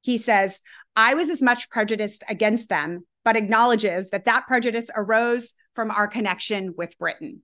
[0.01, 0.59] He says,
[0.95, 6.07] I was as much prejudiced against them, but acknowledges that that prejudice arose from our
[6.07, 7.41] connection with Britain.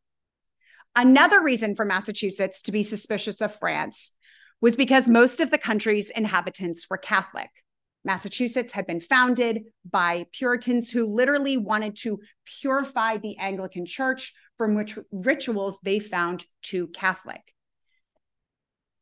[0.96, 4.12] Another reason for Massachusetts to be suspicious of France
[4.60, 7.50] was because most of the country's inhabitants were Catholic.
[8.04, 14.74] Massachusetts had been founded by Puritans who literally wanted to purify the Anglican Church from
[14.74, 17.54] which rituals they found too Catholic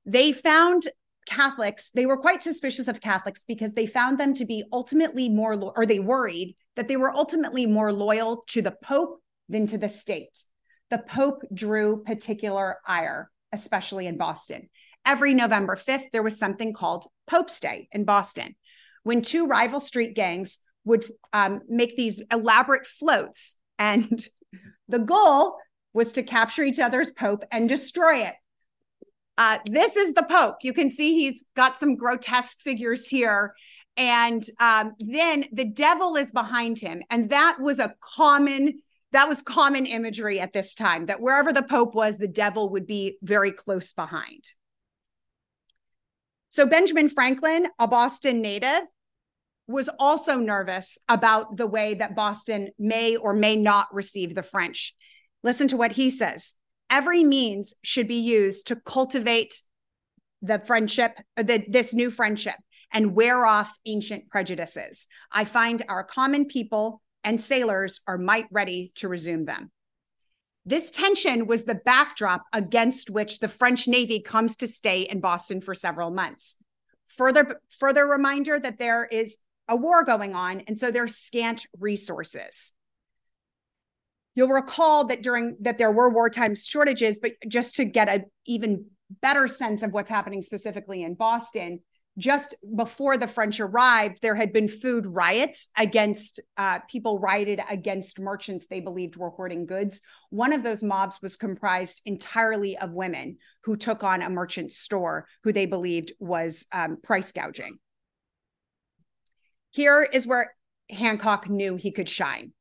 [0.05, 0.87] they found
[1.25, 5.55] Catholics, they were quite suspicious of Catholics because they found them to be ultimately more,
[5.57, 9.77] lo- or they worried that they were ultimately more loyal to the Pope than to
[9.77, 10.43] the state.
[10.91, 14.69] The Pope drew particular ire, especially in Boston.
[15.05, 18.55] Every November 5th, there was something called Pope's Day in Boston,
[19.03, 23.55] when two rival street gangs would um, make these elaborate floats.
[23.79, 24.23] And
[24.87, 25.57] the goal
[25.93, 28.35] was to capture each other's Pope and destroy it.
[29.37, 30.57] Uh, this is the Pope.
[30.63, 33.53] You can see he's got some grotesque figures here.
[33.97, 37.01] And um, then the devil is behind him.
[37.09, 38.81] And that was a common,
[39.11, 42.87] that was common imagery at this time, that wherever the Pope was, the devil would
[42.87, 44.43] be very close behind.
[46.49, 48.83] So Benjamin Franklin, a Boston native,
[49.67, 54.95] was also nervous about the way that Boston may or may not receive the French.
[55.43, 56.53] Listen to what he says.
[56.89, 59.61] Every means should be used to cultivate
[60.41, 62.55] the friendship, uh, the, this new friendship,
[62.91, 65.07] and wear off ancient prejudices.
[65.31, 69.71] I find our common people and sailors are might ready to resume them.
[70.65, 75.61] This tension was the backdrop against which the French Navy comes to stay in Boston
[75.61, 76.55] for several months.
[77.17, 82.71] Further, further reminder that there is a war going on, and so there's scant resources.
[84.35, 88.85] You'll recall that during that there were wartime shortages, but just to get an even
[89.21, 91.79] better sense of what's happening specifically in Boston,
[92.17, 98.19] just before the French arrived, there had been food riots against uh, people rioted against
[98.19, 100.01] merchants they believed were hoarding goods.
[100.29, 105.27] One of those mobs was comprised entirely of women who took on a merchant store
[105.43, 107.79] who they believed was um, price gouging.
[109.71, 110.55] Here is where
[110.89, 112.53] Hancock knew he could shine.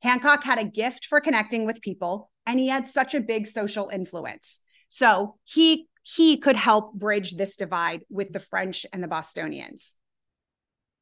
[0.00, 3.88] Hancock had a gift for connecting with people, and he had such a big social
[3.88, 4.60] influence.
[4.88, 9.94] So he he could help bridge this divide with the French and the Bostonians.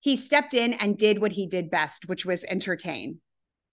[0.00, 3.20] He stepped in and did what he did best, which was entertain.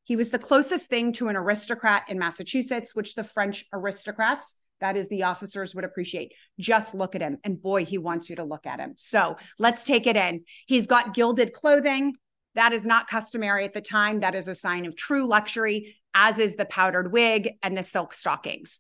[0.04, 4.98] He was the closest thing to an aristocrat in Massachusetts, which the French aristocrats, that
[4.98, 6.34] is, the officers, would appreciate.
[6.60, 7.38] Just look at him.
[7.44, 8.94] And boy, he wants you to look at him.
[8.98, 10.44] So let's take it in.
[10.68, 12.16] He's got gilded clothing.
[12.56, 14.20] That is not customary at the time.
[14.20, 18.14] That is a sign of true luxury, as is the powdered wig and the silk
[18.14, 18.80] stockings.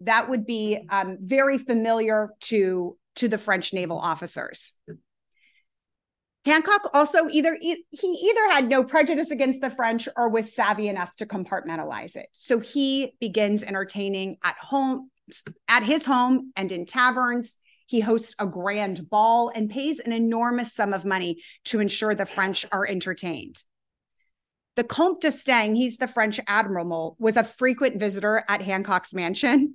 [0.00, 4.72] That would be um, very familiar to, to the French naval officers.
[6.46, 11.14] Hancock also either he either had no prejudice against the French or was savvy enough
[11.16, 12.28] to compartmentalize it.
[12.32, 15.10] So he begins entertaining at home
[15.68, 17.58] at his home and in taverns.
[17.90, 22.24] He hosts a grand ball and pays an enormous sum of money to ensure the
[22.24, 23.64] French are entertained.
[24.76, 29.74] The Comte d'Estaing, he's the French admiral, was a frequent visitor at Hancock's mansion.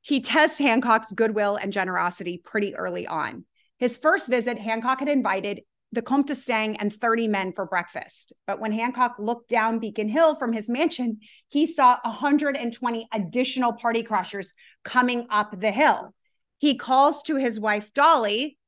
[0.00, 3.44] He tests Hancock's goodwill and generosity pretty early on.
[3.78, 5.60] His first visit, Hancock had invited
[5.92, 8.32] the Comte d'Estaing and 30 men for breakfast.
[8.46, 11.18] But when Hancock looked down Beacon Hill from his mansion,
[11.48, 16.14] he saw 120 additional party crushers coming up the hill.
[16.58, 18.58] He calls to his wife, Dolly,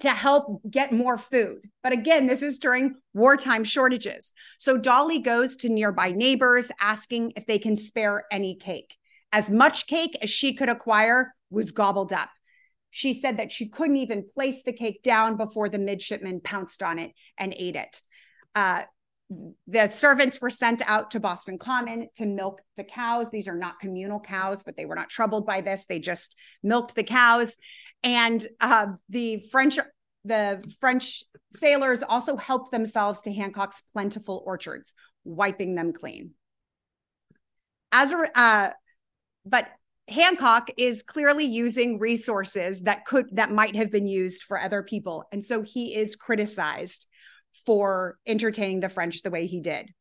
[0.00, 1.70] to help get more food.
[1.82, 4.32] But again, this is during wartime shortages.
[4.58, 8.96] So Dolly goes to nearby neighbors asking if they can spare any cake.
[9.32, 12.30] As much cake as she could acquire was gobbled up.
[12.90, 16.98] She said that she couldn't even place the cake down before the midshipmen pounced on
[16.98, 18.02] it and ate it.
[18.54, 18.82] Uh,
[19.66, 23.30] the servants were sent out to Boston Common to milk the cows.
[23.30, 25.86] These are not communal cows, but they were not troubled by this.
[25.86, 27.56] They just milked the cows.
[28.02, 29.78] And uh, the French
[30.24, 36.32] the French sailors also helped themselves to Hancock's plentiful orchards, wiping them clean.
[37.92, 38.70] As a uh,
[39.46, 39.68] but
[40.08, 45.24] Hancock is clearly using resources that could that might have been used for other people.
[45.30, 47.06] And so he is criticized
[47.66, 49.92] for entertaining the French the way he did.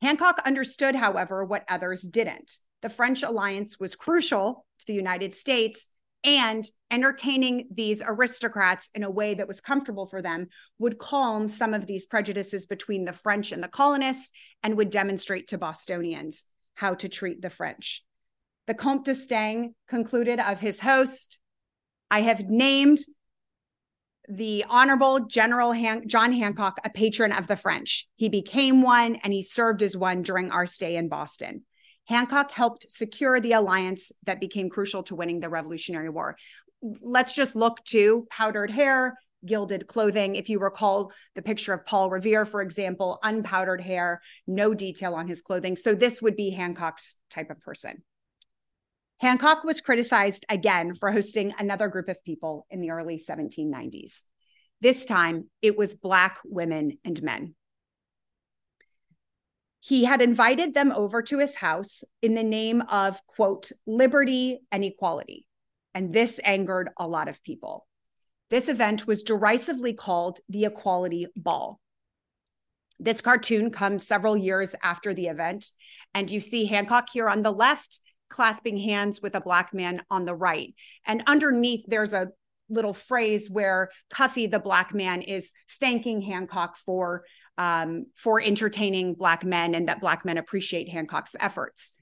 [0.00, 2.58] Hancock understood, however, what others didn't.
[2.82, 5.88] The French alliance was crucial to the United States,
[6.24, 11.74] and entertaining these aristocrats in a way that was comfortable for them would calm some
[11.74, 14.32] of these prejudices between the French and the colonists
[14.62, 18.04] and would demonstrate to Bostonians how to treat the French.
[18.66, 21.40] The Comte d'Estaing concluded of his host,
[22.10, 22.98] I have named
[24.28, 28.06] the Honorable General Han- John Hancock a patron of the French.
[28.16, 31.64] He became one and he served as one during our stay in Boston.
[32.06, 36.36] Hancock helped secure the alliance that became crucial to winning the Revolutionary War.
[37.02, 40.36] Let's just look to powdered hair, gilded clothing.
[40.36, 45.28] If you recall the picture of Paul Revere, for example, unpowdered hair, no detail on
[45.28, 45.76] his clothing.
[45.76, 48.02] So this would be Hancock's type of person.
[49.20, 54.22] Hancock was criticized again for hosting another group of people in the early 1790s.
[54.80, 57.54] This time, it was Black women and men.
[59.80, 64.84] He had invited them over to his house in the name of, quote, liberty and
[64.84, 65.46] equality.
[65.94, 67.86] And this angered a lot of people.
[68.50, 71.80] This event was derisively called the Equality Ball.
[73.00, 75.66] This cartoon comes several years after the event,
[76.14, 80.24] and you see Hancock here on the left clasping hands with a black man on
[80.24, 80.74] the right.
[81.06, 82.28] And underneath, there's a
[82.68, 87.24] little phrase where Cuffy, the black man, is thanking Hancock for
[87.56, 91.92] um, for entertaining black men and that black men appreciate Hancock's efforts.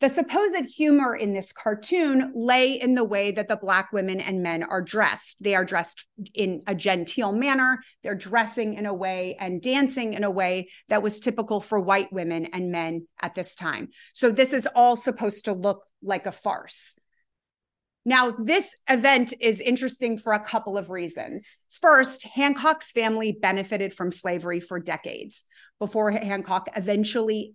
[0.00, 4.44] The supposed humor in this cartoon lay in the way that the Black women and
[4.44, 5.42] men are dressed.
[5.42, 7.80] They are dressed in a genteel manner.
[8.04, 12.12] They're dressing in a way and dancing in a way that was typical for white
[12.12, 13.88] women and men at this time.
[14.14, 16.94] So, this is all supposed to look like a farce.
[18.04, 21.58] Now, this event is interesting for a couple of reasons.
[21.82, 25.42] First, Hancock's family benefited from slavery for decades
[25.80, 27.54] before Hancock eventually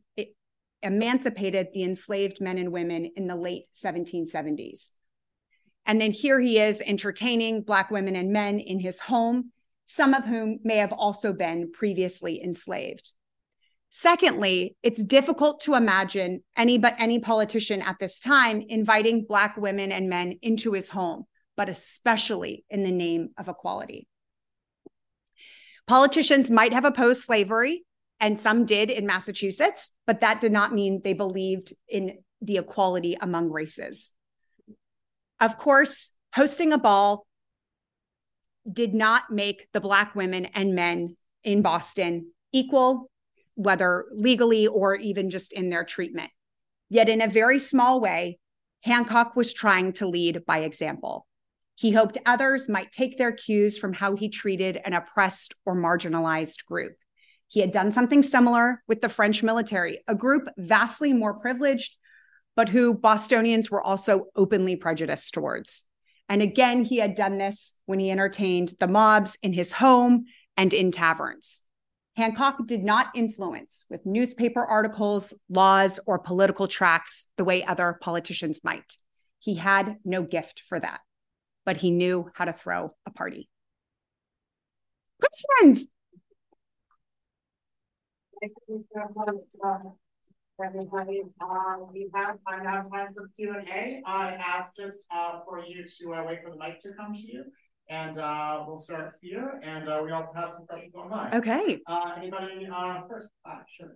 [0.83, 4.89] emancipated the enslaved men and women in the late 1770s.
[5.85, 9.51] And then here he is entertaining Black women and men in his home,
[9.87, 13.11] some of whom may have also been previously enslaved.
[13.89, 19.91] Secondly, it's difficult to imagine any but any politician at this time inviting Black women
[19.91, 21.25] and men into his home,
[21.55, 24.07] but especially in the name of equality.
[25.85, 27.85] Politicians might have opposed slavery,
[28.23, 33.17] and some did in Massachusetts, but that did not mean they believed in the equality
[33.19, 34.13] among races.
[35.41, 37.27] Of course, hosting a ball
[38.71, 43.11] did not make the Black women and men in Boston equal,
[43.55, 46.31] whether legally or even just in their treatment.
[46.87, 48.39] Yet, in a very small way,
[48.83, 51.27] Hancock was trying to lead by example.
[51.75, 56.65] He hoped others might take their cues from how he treated an oppressed or marginalized
[56.65, 56.95] group.
[57.47, 61.95] He had done something similar with the French military, a group vastly more privileged,
[62.55, 65.83] but who Bostonians were also openly prejudiced towards.
[66.29, 70.25] And again, he had done this when he entertained the mobs in his home
[70.57, 71.61] and in taverns.
[72.15, 78.61] Hancock did not influence with newspaper articles, laws, or political tracts the way other politicians
[78.63, 78.95] might.
[79.39, 81.01] He had no gift for that,
[81.65, 83.49] but he knew how to throw a party.
[85.19, 85.87] Questions?
[90.63, 94.01] Everybody, uh, we have, I have time for Q and A.
[94.05, 97.19] I asked us, uh, for you to, uh, wait for the mic to come to
[97.19, 97.45] you.
[97.89, 101.33] And, uh, we'll start here and, uh, we also have some questions online.
[101.35, 101.81] Okay.
[101.87, 103.29] Uh, anybody, uh, first?
[103.67, 103.95] Sure.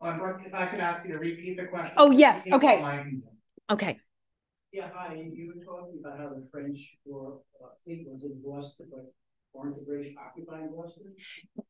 [0.00, 1.94] Uh, if I could ask you to repeat the question.
[1.96, 2.76] Oh, yes, okay.
[2.78, 3.22] online.
[3.70, 3.98] Okay.
[4.72, 8.88] Yeah, hi, you were talking about how the French were, uh, fleet was in Boston,
[8.90, 9.12] but
[9.54, 11.14] weren't the British occupying Boston?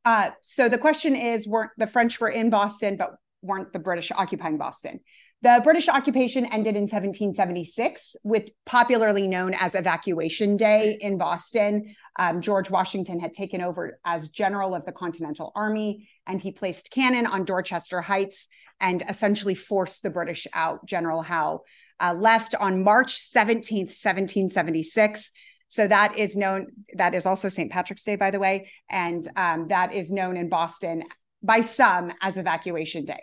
[0.04, 4.12] Uh, so the question is, weren't the French were in Boston, but weren't the British
[4.12, 5.00] occupying Boston?
[5.42, 11.96] The British occupation ended in 1776, with popularly known as Evacuation Day in Boston.
[12.16, 16.92] Um, George Washington had taken over as general of the Continental Army, and he placed
[16.92, 18.46] cannon on Dorchester Heights
[18.80, 20.86] and essentially forced the British out.
[20.86, 21.62] General Howe
[21.98, 25.32] uh, left on March 17th, 1776.
[25.72, 26.66] So that is known,
[26.98, 27.72] that is also St.
[27.72, 28.70] Patrick's Day, by the way.
[28.90, 31.02] And um, that is known in Boston
[31.42, 33.22] by some as Evacuation Day.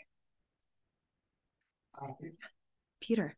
[3.01, 3.35] Peter.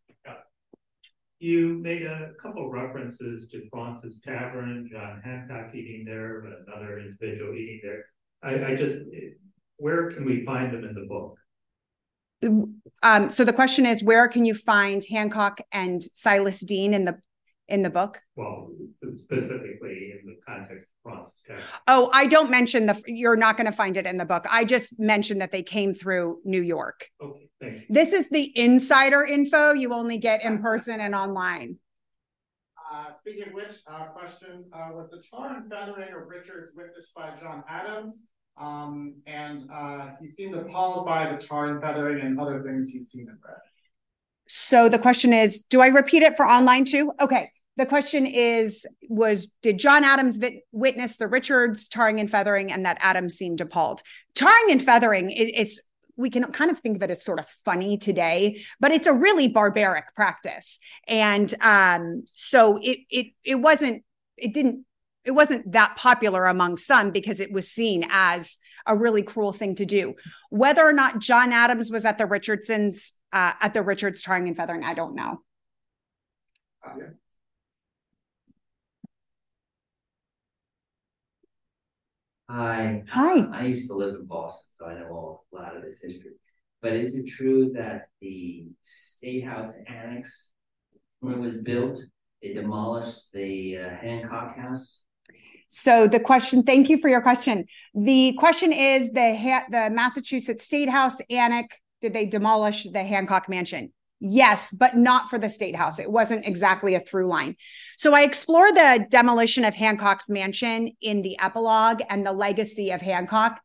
[1.39, 7.53] You made a couple references to Fraunces Tavern, John Hancock eating there, but another individual
[7.53, 8.05] eating there.
[8.41, 8.97] I, I just,
[9.75, 11.37] where can we find them in the book?
[13.03, 17.19] Um, so the question is, where can you find Hancock and Silas Deane in the
[17.67, 18.21] in the book?
[18.35, 18.69] Well,
[19.11, 21.63] specifically in the context of Fraunces Tavern.
[21.87, 23.01] Oh, I don't mention the.
[23.05, 24.45] You're not going to find it in the book.
[24.49, 27.07] I just mentioned that they came through New York.
[27.21, 27.85] Okay, thank you.
[27.89, 31.77] This is the insider info you only get in person and online.
[32.93, 37.15] Uh, speaking of which, uh, question, uh, was the tar and feathering of Richards witnessed
[37.15, 38.25] by John Adams?
[38.59, 43.09] Um, and, uh, he seemed appalled by the tar and feathering and other things he's
[43.09, 43.61] seen and read.
[44.53, 47.13] So the question is, do I repeat it for online too?
[47.21, 47.49] Okay.
[47.77, 52.85] The question is, was did John Adams vit- witness the Richards tarring and feathering, and
[52.85, 54.01] that Adams seemed appalled?
[54.35, 55.81] Tarring and feathering is, is
[56.17, 59.13] we can kind of think of it as sort of funny today, but it's a
[59.13, 64.03] really barbaric practice, and um, so it it it wasn't
[64.35, 64.85] it didn't
[65.23, 69.75] it wasn't that popular among some because it was seen as a really cruel thing
[69.75, 70.13] to do.
[70.49, 74.55] Whether or not John Adams was at the Richardsons uh, at the Richards tarring and
[74.55, 75.41] feathering, I don't know.
[76.85, 77.05] Uh, yeah.
[82.49, 83.03] Hi.
[83.09, 83.45] Hi.
[83.53, 86.31] I used to live in Boston, so I know all, a lot of this history.
[86.81, 90.51] But is it true that the State House Annex,
[91.21, 92.01] when it was built,
[92.41, 95.03] they demolished the uh, Hancock House?
[95.69, 97.65] So the question, thank you for your question.
[97.95, 103.47] The question is the ha- the Massachusetts State House Annex, did they demolish the Hancock
[103.47, 103.93] Mansion?
[104.19, 105.97] Yes, but not for the State House.
[105.97, 107.55] It wasn't exactly a through line.
[107.97, 113.01] So I explore the demolition of Hancock's mansion in the epilogue and the legacy of
[113.01, 113.59] Hancock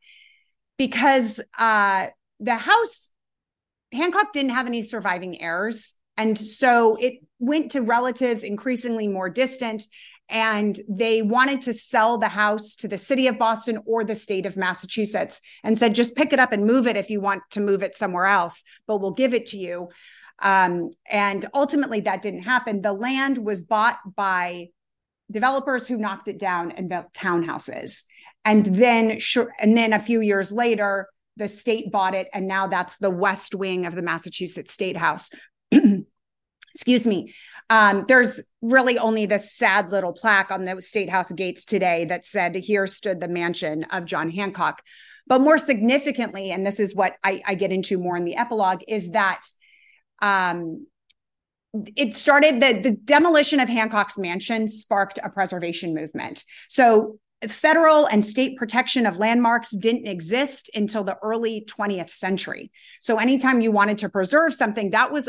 [0.79, 2.07] because uh,
[2.41, 3.11] the house
[3.93, 5.95] Hancock didn't have any surviving heirs.
[6.17, 9.87] And so it went to relatives increasingly more distant.
[10.29, 14.45] And they wanted to sell the house to the city of Boston or the state
[14.45, 17.61] of Massachusetts and said, just pick it up and move it if you want to
[17.61, 19.89] move it somewhere else, but we'll give it to you.
[20.41, 22.83] Um, and ultimately, that didn't happen.
[22.83, 24.69] The land was bought by
[25.31, 28.03] developers who knocked it down and built townhouses.
[28.45, 32.67] And then, sure, and then a few years later, the state bought it, and now
[32.67, 35.31] that's the west wing of the Massachusetts State House.
[36.75, 37.35] Excuse me.
[37.69, 42.25] Um, there's really only this sad little plaque on the State House gates today that
[42.25, 44.83] said, Here stood the mansion of John Hancock.
[45.27, 48.83] But more significantly, and this is what I, I get into more in the epilogue,
[48.87, 49.43] is that
[50.23, 50.87] um,
[51.97, 56.45] it started the, the demolition of Hancock's mansion sparked a preservation movement.
[56.69, 62.71] So federal and state protection of landmarks didn't exist until the early 20th century.
[63.01, 65.29] So anytime you wanted to preserve something, that was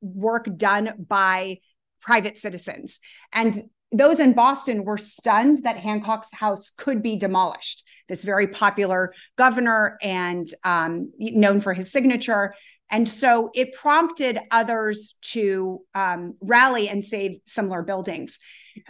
[0.00, 1.58] work done by
[2.06, 3.00] private citizens.
[3.32, 7.84] And those in Boston were stunned that Hancock's house could be demolished.
[8.08, 12.54] This very popular governor and um, known for his signature.
[12.88, 18.38] And so it prompted others to um, rally and save similar buildings.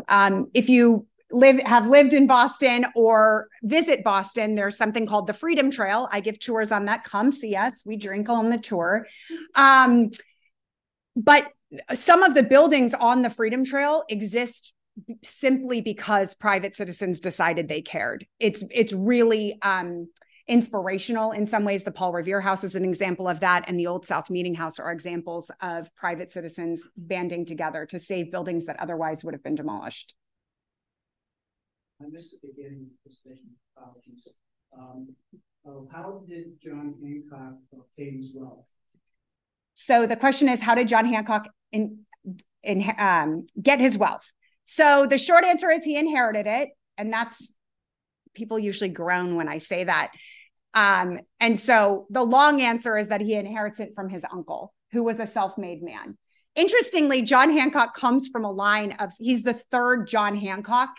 [0.08, 5.32] Um, if you live have lived in Boston or visit Boston, there's something called the
[5.32, 6.08] Freedom Trail.
[6.12, 7.04] I give tours on that.
[7.04, 7.82] Come see us.
[7.86, 9.06] We drink on the tour.
[9.54, 10.10] Um,
[11.16, 11.50] but
[11.94, 14.72] some of the buildings on the Freedom Trail exist
[15.22, 18.26] simply because private citizens decided they cared.
[18.38, 20.08] It's it's really um,
[20.48, 21.84] inspirational in some ways.
[21.84, 24.78] The Paul Revere House is an example of that, and the Old South Meeting House
[24.78, 29.54] are examples of private citizens banding together to save buildings that otherwise would have been
[29.54, 30.14] demolished.
[32.00, 33.50] I missed the beginning of the station.
[33.76, 34.28] Apologies.
[34.78, 35.14] Um,
[35.66, 38.64] oh, how did John Hancock obtain his wealth?
[39.74, 42.00] So the question is, how did John Hancock in,
[42.62, 44.30] in, um, get his wealth?
[44.64, 47.52] So the short answer is he inherited it, and that's
[48.34, 50.12] people usually groan when I say that.
[50.74, 55.02] Um, and so the long answer is that he inherits it from his uncle, who
[55.02, 56.18] was a self-made man.
[56.54, 60.90] Interestingly, John Hancock comes from a line of he's the third John Hancock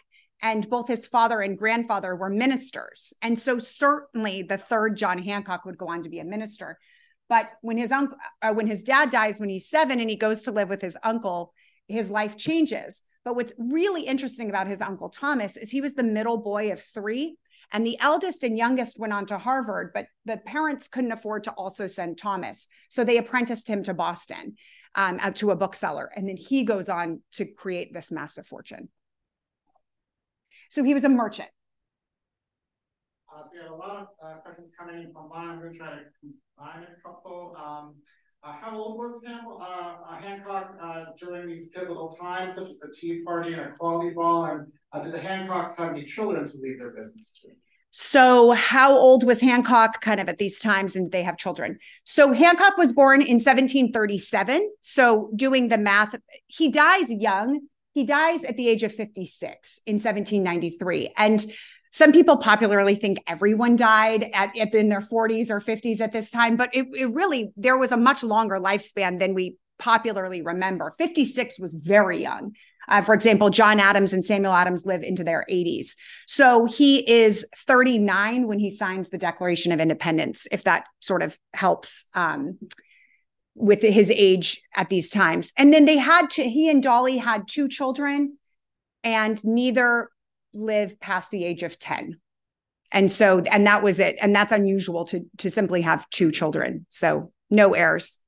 [0.41, 3.13] and both his father and grandfather were ministers.
[3.21, 6.77] And so certainly the third John Hancock would go on to be a minister.
[7.29, 10.43] But when his uncle, uh, when his dad dies when he's seven and he goes
[10.43, 11.53] to live with his uncle,
[11.87, 13.01] his life changes.
[13.25, 16.81] But what's really interesting about his uncle Thomas is he was the middle boy of
[16.81, 17.37] three.
[17.73, 21.51] And the eldest and youngest went on to Harvard, but the parents couldn't afford to
[21.51, 22.69] also send Thomas.
[22.87, 24.55] So they apprenticed him to Boston
[24.95, 26.09] um, to a bookseller.
[26.15, 28.87] And then he goes on to create this massive fortune.
[30.69, 31.49] So he was a merchant.
[33.37, 35.53] Uh, so you have a lot of uh, questions coming in from online.
[35.53, 37.55] I'm going to try to combine a couple.
[37.55, 37.95] Um,
[38.43, 39.21] uh, how old was
[39.69, 39.75] uh,
[40.11, 44.45] uh, Hancock uh, during these pivotal times, such as the Tea Party and Equality Ball?
[44.93, 47.49] And did the Hancocks have any children to leave their business to?
[47.91, 51.77] So, how old was Hancock kind of at these times, and they have children?
[52.05, 54.71] So, Hancock was born in 1737.
[54.81, 56.15] So, doing the math,
[56.47, 57.61] he dies young.
[57.93, 61.13] He dies at the age of 56 in 1793.
[61.17, 61.45] And
[61.97, 66.29] some people popularly think everyone died at, at in their 40s or 50s at this
[66.29, 70.93] time, but it, it really there was a much longer lifespan than we popularly remember.
[70.95, 72.55] 56 was very young.
[72.87, 75.95] Uh, for example, John Adams and Samuel Adams live into their 80s.
[76.27, 81.35] So he is 39 when he signs the Declaration of Independence, if that sort of
[81.55, 82.59] helps um,
[83.55, 85.51] with his age at these times.
[85.57, 88.37] And then they had to, he and Dolly had two children,
[89.03, 90.09] and neither
[90.57, 92.19] live past the age of 10
[92.91, 94.17] and so and that was it.
[94.21, 96.85] And that's unusual to to simply have two children.
[96.89, 98.19] So no heirs.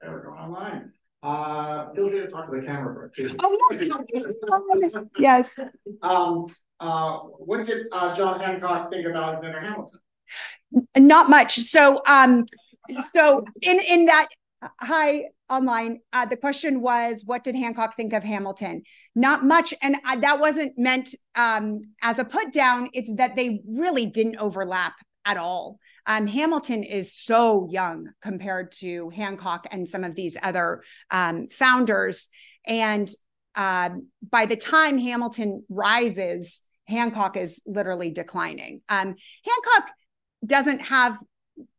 [0.00, 0.92] There we go online.
[1.22, 3.10] Uh feel free to talk to the camera
[3.40, 5.54] oh yes.
[6.02, 6.46] Um
[6.80, 10.00] uh what did uh john hancock think of alexander hamilton?
[10.96, 11.56] Not much.
[11.56, 12.44] So um
[13.14, 14.28] so in in that
[14.80, 18.82] hi online uh, the question was what did hancock think of hamilton?
[19.14, 22.90] Not much and uh, that wasn't meant um, as a put down.
[22.92, 24.94] It's that they really didn't overlap
[25.24, 25.78] at all.
[26.06, 32.28] Um, hamilton is so young compared to hancock and some of these other um, founders.
[32.66, 33.10] And
[33.54, 33.90] uh,
[34.28, 38.82] by the time hamilton rises hancock is literally declining.
[38.88, 39.90] Um, hancock
[40.44, 41.18] doesn't have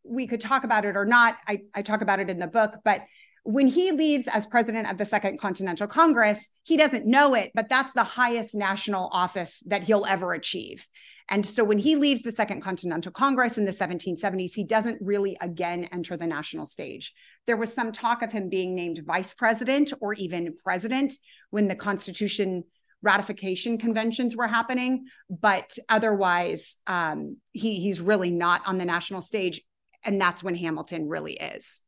[0.08, 1.38] we could talk about it or not.
[1.48, 3.02] I, I talk about it in the book, but
[3.44, 7.70] when he leaves as president of the Second Continental Congress, he doesn't know it, but
[7.70, 10.88] that's the highest national office that he'll ever achieve.
[11.30, 15.38] And so when he leaves the Second Continental Congress in the 1770s, he doesn't really
[15.42, 17.14] again enter the national stage.
[17.46, 21.14] There was some talk of him being named vice president or even president
[21.52, 22.64] when the Constitution
[23.02, 29.62] ratification conventions were happening, but otherwise, um, he, he's really not on the national stage.
[30.06, 31.82] And that's when Hamilton really is.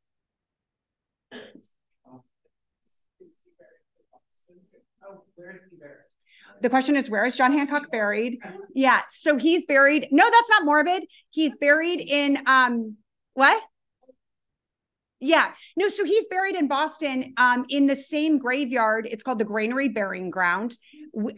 [6.62, 8.40] The question is, where is John Hancock buried?
[8.74, 10.08] Yeah, so he's buried.
[10.12, 11.04] No, that's not morbid.
[11.30, 12.98] He's buried in um
[13.36, 13.62] what?
[15.20, 19.08] Yeah, no, so he's buried in Boston um, in the same graveyard.
[19.10, 20.78] It's called the Granary Burying Ground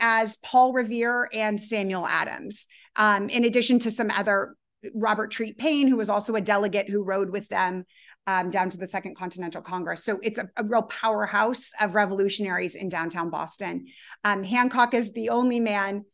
[0.02, 2.68] as Paul Revere and Samuel Adams,
[2.98, 4.56] um, in addition to some other
[4.94, 7.86] Robert Treat Paine, who was also a delegate who rode with them
[8.28, 10.04] um, down to the Second Continental Congress.
[10.04, 13.88] So it's a, a real powerhouse of revolutionaries in downtown Boston.
[14.24, 16.06] Um, Hancock is the only man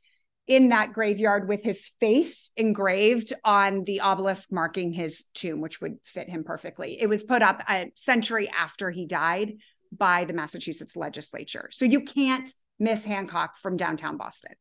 [0.48, 5.98] in that graveyard with his face engraved on the obelisk marking his tomb, which would
[6.04, 7.02] fit him perfectly.
[7.02, 9.54] It was put up a century after he died
[9.92, 11.70] by the Massachusetts legislature.
[11.72, 14.54] So you can't miss Hancock from downtown Boston.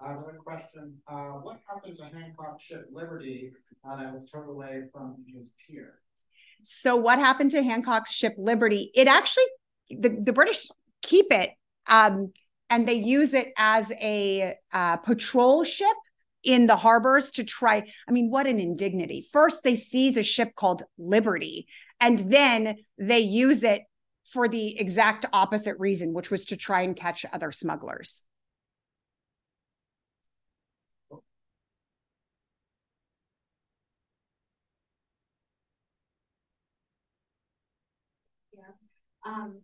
[0.00, 0.96] Another question.
[1.06, 3.52] Uh, what happened to Hancock ship Liberty
[3.88, 5.94] uh, that was towed away from his pier?
[6.62, 8.90] So, what happened to Hancock's ship Liberty?
[8.94, 9.44] It actually,
[9.90, 10.66] the, the British
[11.02, 11.50] keep it
[11.86, 12.32] um,
[12.70, 15.96] and they use it as a uh, patrol ship
[16.42, 17.82] in the harbors to try.
[18.08, 19.26] I mean, what an indignity.
[19.32, 21.66] First, they seize a ship called Liberty,
[22.00, 23.82] and then they use it
[24.24, 28.22] for the exact opposite reason, which was to try and catch other smugglers.
[39.24, 39.60] Um,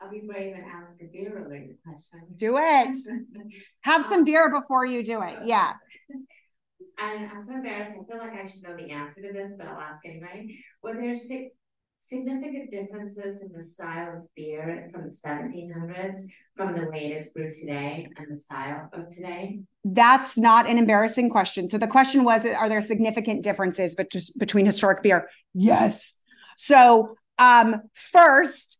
[0.00, 2.20] I'll be brave and ask a beer related question.
[2.36, 2.96] Do it.
[3.82, 5.38] Have some beer before you do it.
[5.40, 5.72] Yeah.
[7.20, 7.96] And I'm so embarrassed.
[7.96, 10.54] I feel like I should know the answer to this, but I'll ask anyway.
[10.82, 11.50] Were there si
[12.00, 17.28] significant differences in the style of beer from the 1700s from the way it is
[17.34, 19.60] brewed today and the style of today?
[19.84, 21.68] That's not an embarrassing question.
[21.68, 23.94] So the question was Are there significant differences
[24.38, 25.28] between historic beer?
[25.54, 26.14] Yes.
[26.56, 28.77] So, um, first,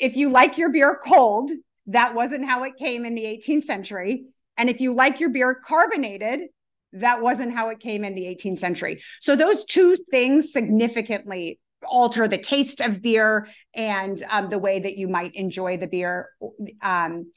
[0.00, 1.50] if you like your beer cold,
[1.86, 4.24] that wasn't how it came in the 18th century.
[4.56, 6.48] And if you like your beer carbonated,
[6.94, 9.02] that wasn't how it came in the 18th century.
[9.20, 14.96] So those two things significantly alter the taste of beer and um, the way that
[14.96, 16.30] you might enjoy the beer.
[16.82, 17.32] Um,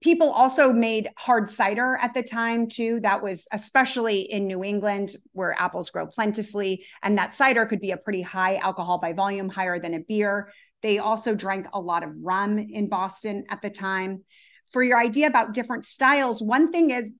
[0.00, 3.00] people also made hard cider at the time too.
[3.00, 7.90] That was especially in New England where apples grow plentifully, and that cider could be
[7.90, 10.52] a pretty high alcohol by volume, higher than a beer.
[10.82, 14.24] They also drank a lot of rum in Boston at the time.
[14.72, 17.10] For your idea about different styles, one thing is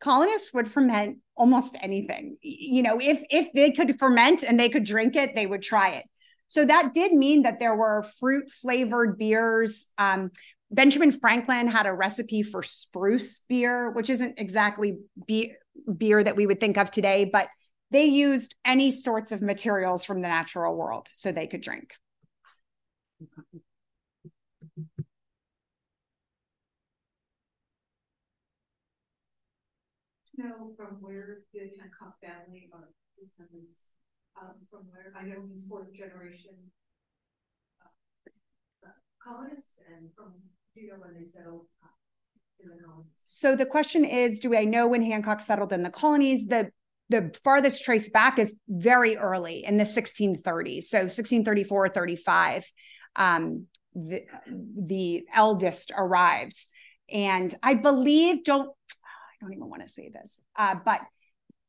[0.00, 2.36] colonists would ferment almost anything.
[2.42, 5.90] You know, if if they could ferment and they could drink it, they would try
[5.90, 6.06] it.
[6.48, 9.86] So that did mean that there were fruit flavored beers.
[9.98, 10.30] Um,
[10.70, 15.54] Benjamin Franklin had a recipe for spruce beer, which isn't exactly be-
[15.96, 17.48] beer that we would think of today, but
[17.90, 21.94] they used any sorts of materials from the natural world so they could drink.
[30.36, 33.86] Know from where the Hancock family are descendants,
[34.36, 36.50] um, from where, I know he's fourth generation
[37.80, 38.88] uh,
[39.22, 40.32] colonists and from,
[40.74, 43.12] do you know when they settled uh, in the colonies?
[43.24, 46.46] So the question is, do I know when Hancock settled in the colonies?
[46.46, 46.70] The
[47.10, 50.88] the farthest trace back is very early in the 1630s.
[50.88, 52.64] So 1634, 35
[53.16, 56.68] um, the, the eldest arrives.
[57.12, 61.00] And I believe, don't, I don't even want to say this, uh, but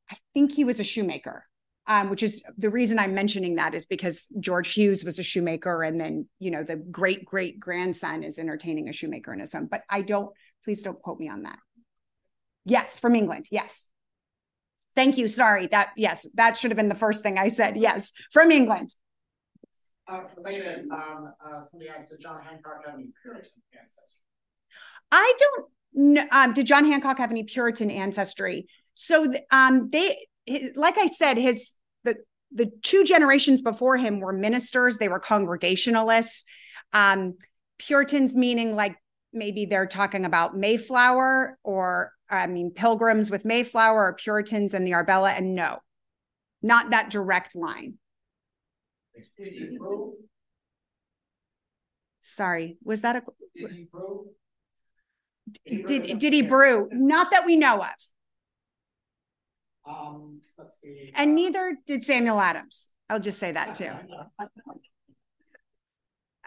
[0.10, 1.46] I think he was a shoemaker.
[1.88, 5.84] Um, which is the reason I'm mentioning that is because George Hughes was a shoemaker,
[5.84, 9.68] and then you know the great great grandson is entertaining a shoemaker in his home.
[9.70, 10.32] But I don't.
[10.64, 11.60] Please don't quote me on that.
[12.66, 13.46] Yes, from England.
[13.52, 13.86] Yes.
[14.96, 15.28] Thank you.
[15.28, 15.68] Sorry.
[15.68, 17.78] That yes, that should have been the first thing I said.
[17.78, 18.92] Yes, from England.
[20.08, 24.22] Uh, related, um, uh, somebody asked, did John Hancock have any Puritan ancestry?
[25.12, 26.26] I don't know.
[26.32, 28.68] Um, did John Hancock have any Puritan ancestry?
[28.94, 32.18] So, um, they, his, like I said, his the
[32.52, 34.98] the two generations before him were ministers.
[34.98, 36.46] They were Congregationalists.
[36.94, 37.36] Um,
[37.78, 38.96] Puritans meaning like
[39.34, 44.94] maybe they're talking about Mayflower or I mean Pilgrims with Mayflower or Puritans and the
[44.94, 45.32] Arbella.
[45.32, 45.80] And no,
[46.62, 47.96] not that direct line.
[49.16, 49.78] Did he?
[52.20, 53.24] Sorry, was that a,
[53.58, 54.30] Did he brew?
[55.86, 56.90] did, did he brew?
[56.92, 57.90] Not that we know of.
[59.88, 61.12] Um, let's see.
[61.16, 62.90] And neither did Samuel Adams.
[63.10, 63.92] I'll just say that too.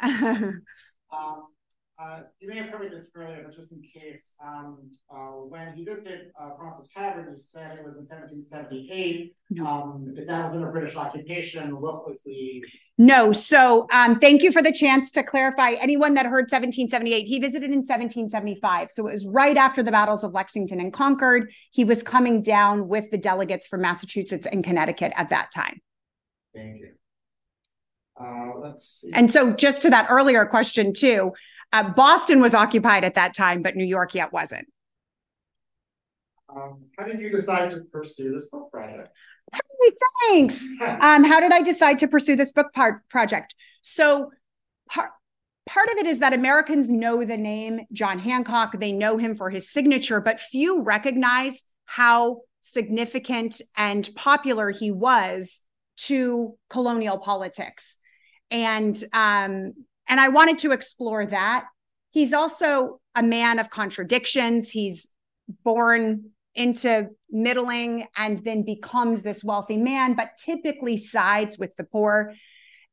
[1.11, 1.47] Um,
[1.99, 5.85] uh, you may have covered this earlier, but just in case, um, uh, when he
[5.85, 9.35] visited, uh, Fraunces Tavern, you said it was in seventeen seventy-eight.
[9.51, 9.67] No.
[9.67, 12.65] Um, if that was under British occupation, what was the,
[12.99, 15.73] No, so um, thank you for the chance to clarify.
[15.73, 18.91] Anyone that heard 1778, he visited in 1775.
[18.93, 21.51] So it was right after the battles of Lexington and Concord.
[21.73, 25.81] He was coming down with the delegates from Massachusetts and Connecticut at that time.
[26.55, 26.98] Thank you.
[28.21, 29.11] Uh, let's see.
[29.13, 31.33] And so, just to that earlier question, too,
[31.73, 34.67] uh, Boston was occupied at that time, but New York yet wasn't.
[36.55, 39.11] Um, how did you decide to pursue this book project?
[39.53, 39.91] Hey,
[40.27, 40.65] thanks.
[40.81, 43.55] Um, how did I decide to pursue this book part project?
[43.83, 44.31] So,
[44.89, 45.11] part
[45.67, 48.79] part of it is that Americans know the name John Hancock.
[48.79, 55.61] They know him for his signature, but few recognize how significant and popular he was
[55.97, 57.99] to colonial politics.
[58.51, 59.75] And um,
[60.09, 61.67] and I wanted to explore that.
[62.11, 64.71] He's also a man of contradictions.
[64.71, 65.09] He's
[65.65, 72.35] born into middling and then becomes this wealthy man, but typically sides with the poor,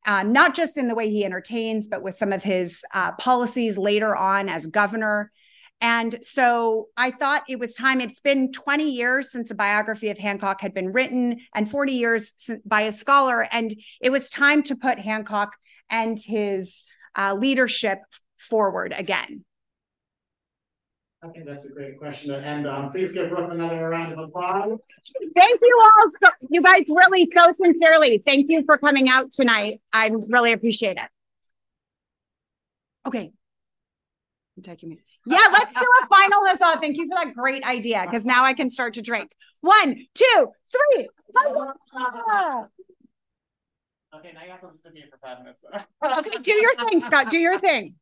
[0.06, 3.76] uh, not just in the way he entertains, but with some of his uh, policies
[3.76, 5.32] later on as governor.
[5.80, 8.00] And so I thought it was time.
[8.00, 12.32] It's been 20 years since a biography of Hancock had been written and 40 years
[12.64, 13.46] by a scholar.
[13.52, 15.54] And it was time to put Hancock
[15.90, 16.84] and his
[17.16, 17.98] uh, leadership
[18.36, 19.44] forward again.
[21.22, 24.78] I think that's a great question, and, um, please give Brooke another round of applause.
[25.34, 28.22] Thank you all, so, you guys really so sincerely.
[28.24, 29.80] Thank you for coming out tonight.
[29.92, 31.08] I really appreciate it.
[33.06, 33.32] Okay.
[34.56, 34.98] I'm taking it.
[35.26, 36.78] Yeah, let's do a final huzzah.
[36.80, 39.32] Thank you for that great idea because now I can start to drink.
[39.60, 41.08] One, two, three.
[41.36, 42.68] Huzzah!
[44.14, 45.60] Okay, now you have to listen to me for five minutes.
[46.18, 47.28] Okay, do your thing, Scott.
[47.28, 47.96] Do your thing.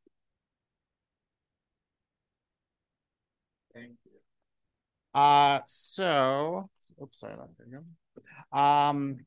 [3.72, 5.18] Thank you.
[5.18, 6.68] Uh, so,
[7.02, 8.58] oops, sorry, there you.
[8.58, 9.18] Um.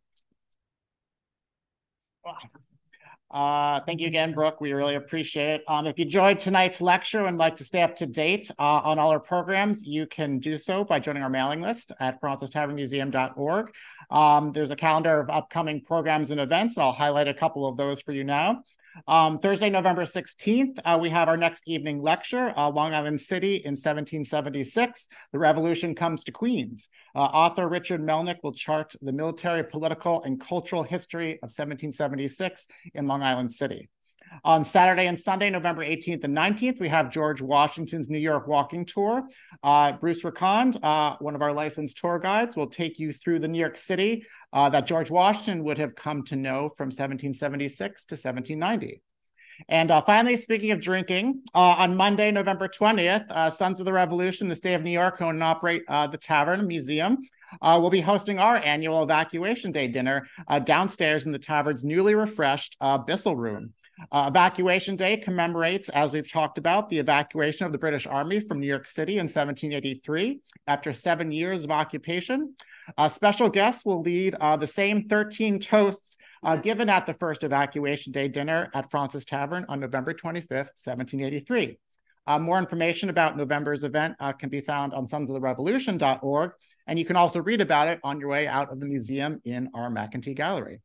[3.30, 4.62] Uh, thank you again, Brooke.
[4.62, 5.64] We really appreciate it.
[5.68, 9.00] Um, if you enjoyed tonight's lecture and like to stay up to date uh, on
[9.00, 13.74] all our programs, you can do so by joining our mailing list at frauncestavernmuseum.org.
[14.10, 17.76] Um, there's a calendar of upcoming programs and events, and I'll highlight a couple of
[17.76, 18.64] those for you now.
[19.08, 23.56] Um, Thursday, November 16th, uh, we have our next evening lecture, uh, Long Island City
[23.56, 25.08] in 1776.
[25.32, 26.90] The Revolution Comes to Queens.
[27.16, 33.08] Uh, author Richard Melnick will chart the military, political, and cultural history of 1776 in
[33.08, 33.90] Long Island City.
[34.44, 38.86] On Saturday and Sunday, November 18th and 19th, we have George Washington's New York Walking
[38.86, 39.28] Tour.
[39.64, 43.48] Uh, Bruce Ricond, uh, one of our licensed tour guides, will take you through the
[43.48, 48.14] New York City uh, that George Washington would have come to know from 1776 to
[48.16, 49.02] 1790.
[49.70, 53.94] And uh, finally, speaking of drinking, uh, on Monday, November 20th, uh, Sons of the
[53.94, 57.18] Revolution, the state of New York, own and operate uh, the Tavern Museum.
[57.62, 62.14] Uh, we'll be hosting our annual Evacuation Day dinner uh, downstairs in the tavern's newly
[62.14, 63.74] refreshed Bissell Room.
[64.12, 68.60] Uh, evacuation Day commemorates, as we've talked about, the evacuation of the British Army from
[68.60, 72.54] New York City in 1783 after seven years of occupation.
[72.98, 77.44] Uh, special guests will lead uh, the same 13 toasts uh, given at the first
[77.44, 81.78] Evacuation Day dinner at Fraunces Tavern on November 25th, 1783.
[82.28, 86.52] Uh, more information about November's event uh, can be found on sonsoftherevolution.org,
[86.86, 89.70] and you can also read about it on your way out of the museum in
[89.74, 90.82] our McEntee Gallery.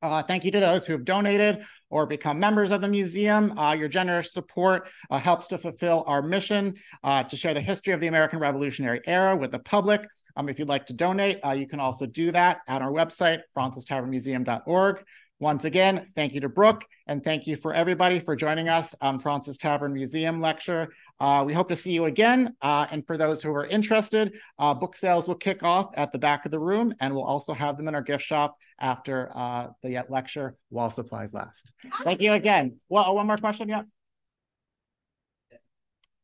[0.00, 3.56] Uh, thank you to those who have donated or become members of the museum.
[3.58, 7.92] Uh, your generous support uh, helps to fulfill our mission uh, to share the history
[7.92, 10.06] of the American Revolutionary era with the public.
[10.36, 13.40] Um, if you'd like to donate, uh, you can also do that at our website,
[13.56, 15.04] frauncestavernmuseum.org.
[15.40, 19.20] Once again, thank you to Brooke, and thank you for everybody for joining us on
[19.20, 20.88] Fraunces Tavern Museum lecture.
[21.20, 22.56] Uh, we hope to see you again.
[22.60, 26.18] Uh, and for those who are interested, uh, book sales will kick off at the
[26.18, 29.68] back of the room, and we'll also have them in our gift shop after uh,
[29.82, 31.72] the lecture while supplies last.
[32.04, 32.80] Thank you again.
[32.88, 33.68] Well, one more question.
[33.68, 33.82] Yeah.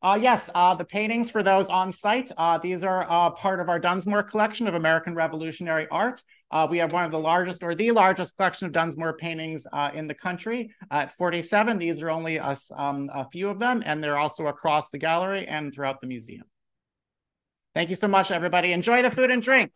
[0.01, 2.31] Uh, yes, uh, the paintings for those on site.
[2.37, 6.21] Uh, these are uh, part of our Dunsmore collection of American Revolutionary art.
[6.51, 9.89] Uh, we have one of the largest or the largest collection of Dunsmore paintings uh,
[9.95, 11.79] in the country at 47.
[11.79, 15.47] These are only a, um, a few of them, and they're also across the gallery
[15.47, 16.43] and throughout the museum.
[17.73, 18.73] Thank you so much, everybody.
[18.73, 19.71] Enjoy the food and drink.